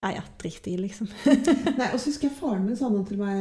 [0.05, 1.09] er jeg drit i, liksom.
[1.79, 3.39] Nei, og så husker jeg faren min sa noe til meg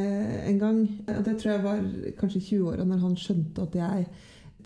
[0.49, 0.81] en gang.
[1.27, 1.83] Det tror jeg var
[2.21, 4.07] kanskje 20-åra, når han skjønte at jeg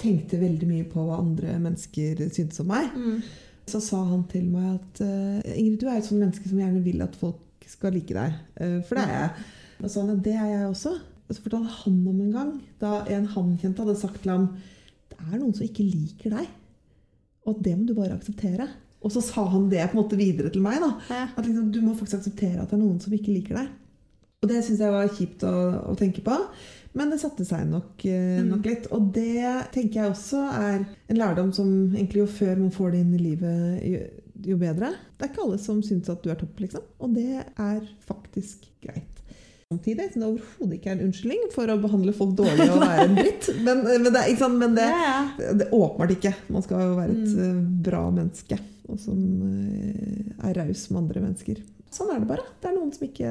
[0.00, 2.92] tenkte veldig mye på hva andre mennesker syntes om meg.
[2.94, 3.22] Mm.
[3.70, 6.82] Så sa han til meg at eh, Ingrid, du er et sånt menneske som gjerne
[6.84, 8.38] vil at folk skal like deg.
[8.60, 9.46] Eh, for det er jeg.
[9.80, 10.94] Og så sa han at det er jeg også.
[11.26, 14.48] Og så fortalte han om en gang da en han kjente hadde sagt til ham
[15.26, 16.48] er noen som ikke liker deg.
[17.48, 18.68] Og det må du bare akseptere.
[19.00, 20.80] Og så sa han det på en måte videre til meg.
[20.82, 21.28] da, Ja.
[21.36, 23.70] At liksom, du må faktisk akseptere at det er noen som ikke liker deg.
[24.40, 25.54] Og det syns jeg var kjipt å,
[25.92, 26.36] å tenke på.
[26.96, 28.88] Men det satte seg nok, eh, nok litt.
[28.96, 33.02] Og det tenker jeg også er en lærdom som egentlig jo før man får det
[33.04, 34.00] inn i livet, jo,
[34.50, 34.94] jo bedre.
[35.16, 36.82] Det er ikke alle som syns at du er topp, liksom.
[37.00, 39.19] Og det er faktisk greit.
[39.70, 43.04] Samtidig som det overhodet ikke er en unnskyldning for å behandle folk dårlig og være
[43.04, 43.44] en dritt.
[43.66, 44.56] Men, men, det, sant?
[44.58, 45.52] men det, Ja, ja.
[45.60, 46.32] det åpenbart ikke.
[46.50, 47.60] Man skal jo være et mm.
[47.86, 48.58] bra menneske,
[48.90, 51.62] og som eh, er raus med andre mennesker.
[51.94, 52.48] Sånn er det bare.
[52.58, 53.30] Det er noen som ikke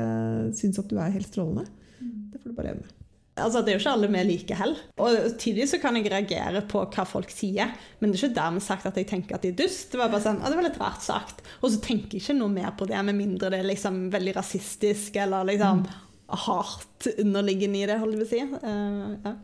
[0.56, 1.68] syns at du er helt strålende.
[2.00, 2.96] Det får du bare leve med.
[3.44, 4.90] Altså, Det er jo ikke alle vi liker heller.
[5.04, 8.64] Og Tidvis så kan jeg reagere på hva folk sier, men det er ikke dermed
[8.64, 9.90] sagt at jeg tenker at de er dust.
[9.92, 11.44] Det var bare sånn, ah, det var litt rart sagt.
[11.60, 14.40] Og så tenker jeg ikke noe mer på det, med mindre det er liksom veldig
[14.40, 15.84] rasistisk eller liksom
[16.30, 18.64] hardt underliggende i det, holder jeg på å si.
[18.64, 19.36] Uh, ja.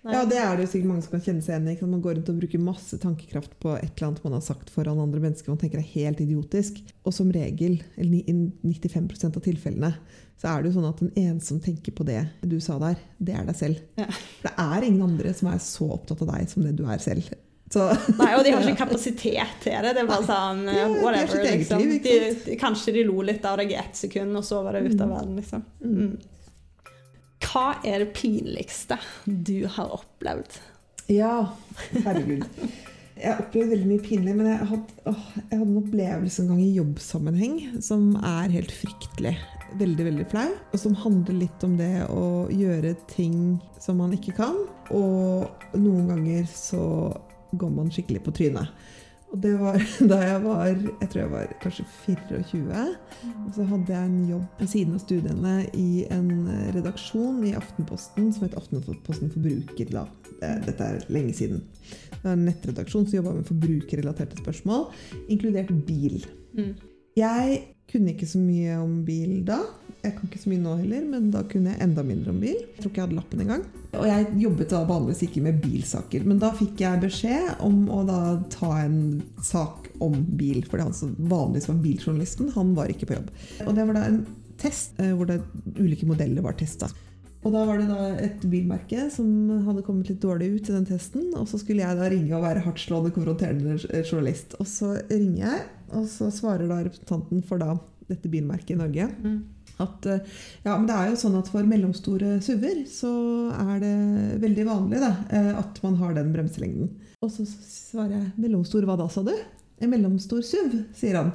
[0.00, 0.14] Nei.
[0.14, 1.88] Ja, det er det jo sikkert mange som kan kjenne seg igjen i.
[1.90, 5.00] Man går rundt og bruker masse tankekraft på et eller annet man har sagt foran
[5.02, 6.78] andre mennesker man tenker er helt idiotisk.
[7.04, 9.92] Og som regel, eller i 95% av tilfellene,
[10.40, 12.96] så er det jo sånn at den eneste som tenker på det du sa der,
[13.20, 13.84] det er deg selv.
[14.00, 14.08] Ja.
[14.08, 17.04] For det er ingen andre som er så opptatt av deg som det du er
[17.04, 17.28] selv.
[18.18, 19.92] Nei, og de har ikke kapasitet til det.
[19.94, 21.44] Det er bare sånn Ja, er whatever.
[21.46, 21.84] Liksom.
[21.84, 22.16] liv, De,
[22.48, 25.06] de, kanskje de lo litt av deg i ett sekund, og så var det ute
[25.06, 25.62] av verden, liksom.
[25.84, 26.16] Mm.
[27.46, 30.58] Hva er det pinligste du har opplevd?
[31.10, 31.34] Ja,
[32.04, 32.44] herregud.
[33.20, 36.52] Jeg har opplevd veldig mye pinlig, men jeg, hadde, åh, jeg hadde en opplevelse en
[36.52, 39.34] gang i jobbsammenheng som er helt fryktelig.
[39.78, 40.48] Veldig, veldig flau.
[40.72, 44.56] Og som handler litt om det å gjøre ting som man ikke kan.
[44.96, 46.82] Og noen ganger så
[47.52, 48.72] går man skikkelig på trynet.
[49.30, 49.78] Og det var
[50.10, 52.84] da jeg var jeg tror jeg var kanskje 24.
[53.46, 56.30] Og så hadde jeg en jobb ved siden av studiene i en
[56.74, 59.92] redaksjon i Aftenposten som het Aftenposten Forbruker.
[59.94, 60.06] da.
[60.42, 61.62] Eh, Dette er lenge siden.
[62.10, 64.88] Det var en nettredaksjon som jobba med forbrukerrelaterte spørsmål,
[65.28, 66.24] inkludert bil.
[66.58, 66.74] Mm.
[67.16, 69.62] Jeg kunne ikke så mye om bil da.
[70.00, 72.56] Jeg kan ikke så mye nå heller, men da kunne jeg enda mindre om bil.
[72.56, 73.64] Jeg tror ikke jeg hadde lappen engang.
[73.98, 78.00] Og jeg jobbet da vanligvis ikke med bilsaker, men da fikk jeg beskjed om å
[78.08, 78.20] da
[78.54, 80.62] ta en sak om bil.
[80.70, 83.28] For han som vanligvis var biljournalisten, han var ikke på jobb.
[83.66, 84.24] Og det var da en
[84.60, 85.42] test eh, hvor det
[85.76, 86.88] ulike modeller var testa.
[87.40, 89.28] Og da var det da et bilmerke som
[89.64, 91.30] hadde kommet litt dårlig ut i den testen.
[91.40, 94.58] Og så skulle jeg da ringe og være hardtslående konfronterende journalist.
[94.60, 95.62] Og så ringer jeg,
[95.96, 97.78] og så svarer da representanten for da
[98.10, 99.38] dette bilmerket i Norge Mm.
[99.80, 100.20] at eh,
[100.64, 103.12] ja, men det er jo sånn at for mellomstore SUV-er så
[103.56, 103.94] er det
[104.42, 106.90] veldig vanlig da, eh, at man har den bremselengden.
[107.22, 109.36] Og så svarer jeg 'mellomstor hva da, sa du?'
[109.80, 111.32] En mellomstor SUV, sier han.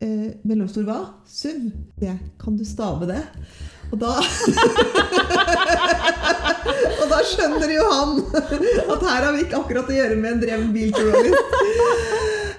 [0.00, 0.98] Eh, mellomstor hva?
[1.26, 1.72] SUV.
[1.98, 2.14] Det.
[2.38, 3.24] Kan du stave det?
[3.90, 4.12] Og da
[7.02, 8.10] Og da skjønner jo han
[8.94, 11.54] at her har vi ikke akkurat å gjøre med en dreven biljournalist.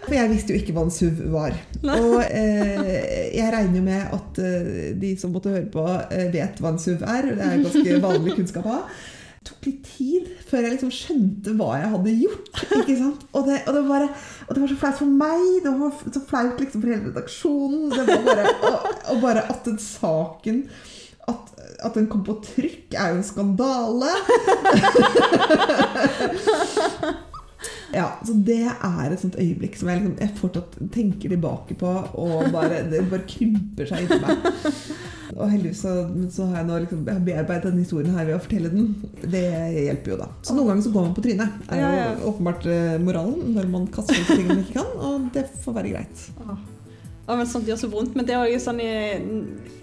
[0.10, 1.54] For jeg visste jo ikke hva en SUV var.
[1.94, 6.58] Og eh, jeg regner jo med at eh, de som måtte høre på, eh, vet
[6.58, 7.30] hva en SUV er.
[7.38, 8.82] Det er ganske vanlig kunnskap å ha.
[9.40, 12.64] Det tok litt tid før jeg liksom skjønte hva jeg hadde gjort.
[12.82, 13.22] ikke sant?
[13.30, 16.26] Og det, og det, var, og det var så flaut for meg, det var så
[16.34, 17.86] flaut liksom for hele redaksjonen.
[17.94, 18.76] Det var bare, og,
[19.14, 20.64] og bare at den saken
[21.30, 21.56] at,
[21.86, 24.12] at den kom på trykk, er jo en skandale.
[27.94, 31.94] Ja, så Det er et sånt øyeblikk som jeg, liksom, jeg fortsatt tenker tilbake på,
[32.22, 34.50] og bare, det bare krymper seg inni meg.
[35.36, 35.94] Og heldigvis så,
[36.34, 38.90] så har jeg nå liksom, jeg har bearbeidet denne historien her ved å fortelle den.
[39.22, 39.44] Det
[39.76, 40.30] hjelper jo, da.
[40.42, 41.62] Så noen ganger så går man på trynet.
[41.70, 45.46] er jo åpenbart eh, moralen når man kaster ut ting man ikke kan, og det
[45.64, 46.28] får være greit.
[47.30, 48.16] Ja, men sånt gjør så vondt.
[48.18, 48.90] Men det er også sånn i,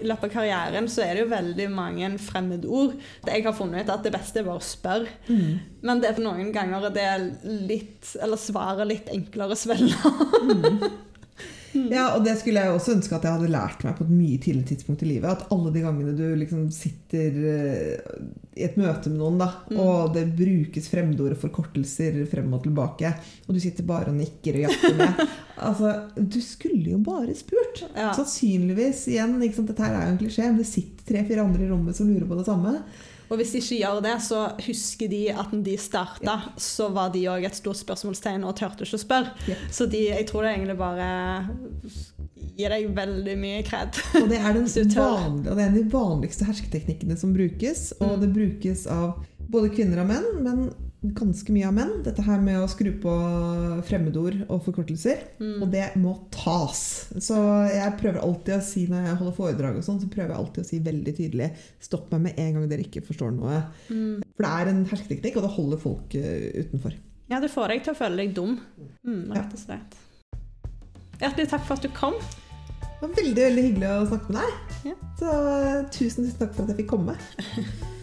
[0.02, 2.96] i løpet av karrieren så er det jo veldig mange fremmedord.
[3.22, 5.12] Jeg har funnet ut at det beste er bare å spørre.
[5.86, 7.22] Men det er noen ganger det er
[7.68, 10.14] litt Eller svaret litt enklere å svelge.
[11.92, 14.38] Ja, og det skulle jeg også ønske at jeg hadde lært meg på et mye
[14.42, 15.28] tidligere tidspunkt i livet.
[15.30, 18.20] At alle de gangene du liksom sitter eh,
[18.56, 23.12] i et møte med noen, da, og det brukes fremmedord og forkortelser frem og tilbake,
[23.46, 25.26] og du sitter bare og nikker og jakker med
[25.66, 27.86] Altså, du skulle jo bare spurt.
[27.96, 28.10] Ja.
[28.16, 31.96] Sannsynligvis, igjen, dette her er jo en klisjé, men det sitter tre-fire andre i rommet
[31.96, 32.74] som lurer på det samme.
[33.30, 37.10] Og hvis de ikke gjør det, så husker de at når de starta, så var
[37.14, 39.32] de òg et stort spørsmålstegn og turte ikke å spørre.
[39.50, 39.56] Ja.
[39.74, 41.08] Så de, jeg tror det egentlig bare
[42.56, 43.98] gir deg veldig mye kred.
[44.22, 47.34] Og det er, den Så vanlige, og det er en av de vanligste hersketeknikkene som
[47.36, 47.90] brukes.
[48.00, 48.20] Og Mm.
[48.22, 50.62] det brukes av både kvinner og menn, men
[51.16, 51.92] ganske mye av menn.
[52.06, 53.12] Dette her med å skru på
[53.86, 55.22] fremmedord og forkortelser.
[55.40, 55.56] Mm.
[55.64, 56.80] Og det må tas.
[57.22, 57.38] Så
[57.70, 60.62] jeg prøver alltid å si når jeg holder foredrag, og sånn, så prøver jeg alltid
[60.64, 61.50] å si veldig tydelig
[61.82, 63.60] Stopp meg med en gang dere ikke forstår noe.
[63.90, 64.24] Mm.
[64.34, 66.96] For det er en hersketeknikk, og det holder folk eh, utenfor.
[67.30, 68.56] Ja, det får deg til å føle deg dum.
[69.06, 69.98] Mm, rett og slett.
[71.20, 72.18] Hjertelig takk for at du kom.
[72.96, 74.78] Det var veldig veldig hyggelig å snakke med deg.
[74.92, 74.96] Ja.
[75.18, 77.18] Så eh, tusen, tusen takk for at jeg fikk komme.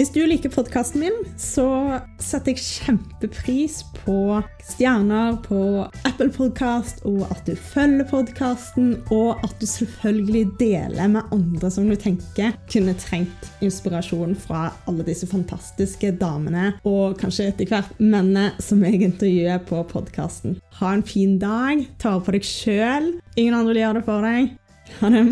[0.00, 1.66] Hvis du liker podkasten min, så
[2.24, 5.58] setter jeg kjempepris på stjerner på
[6.08, 11.92] Apple Podcast, og at du følger podkasten, og at du selvfølgelig deler med andre som
[11.92, 18.54] du tenker kunne trengt inspirasjon fra alle disse fantastiske damene, og kanskje etter hvert mennene
[18.56, 20.56] som jeg intervjuer på podkasten.
[20.80, 21.84] Ha en fin dag.
[22.00, 23.14] Ta vare på deg sjøl.
[23.36, 24.54] Ingen andre gjøre det for deg.
[25.04, 25.28] Ha det.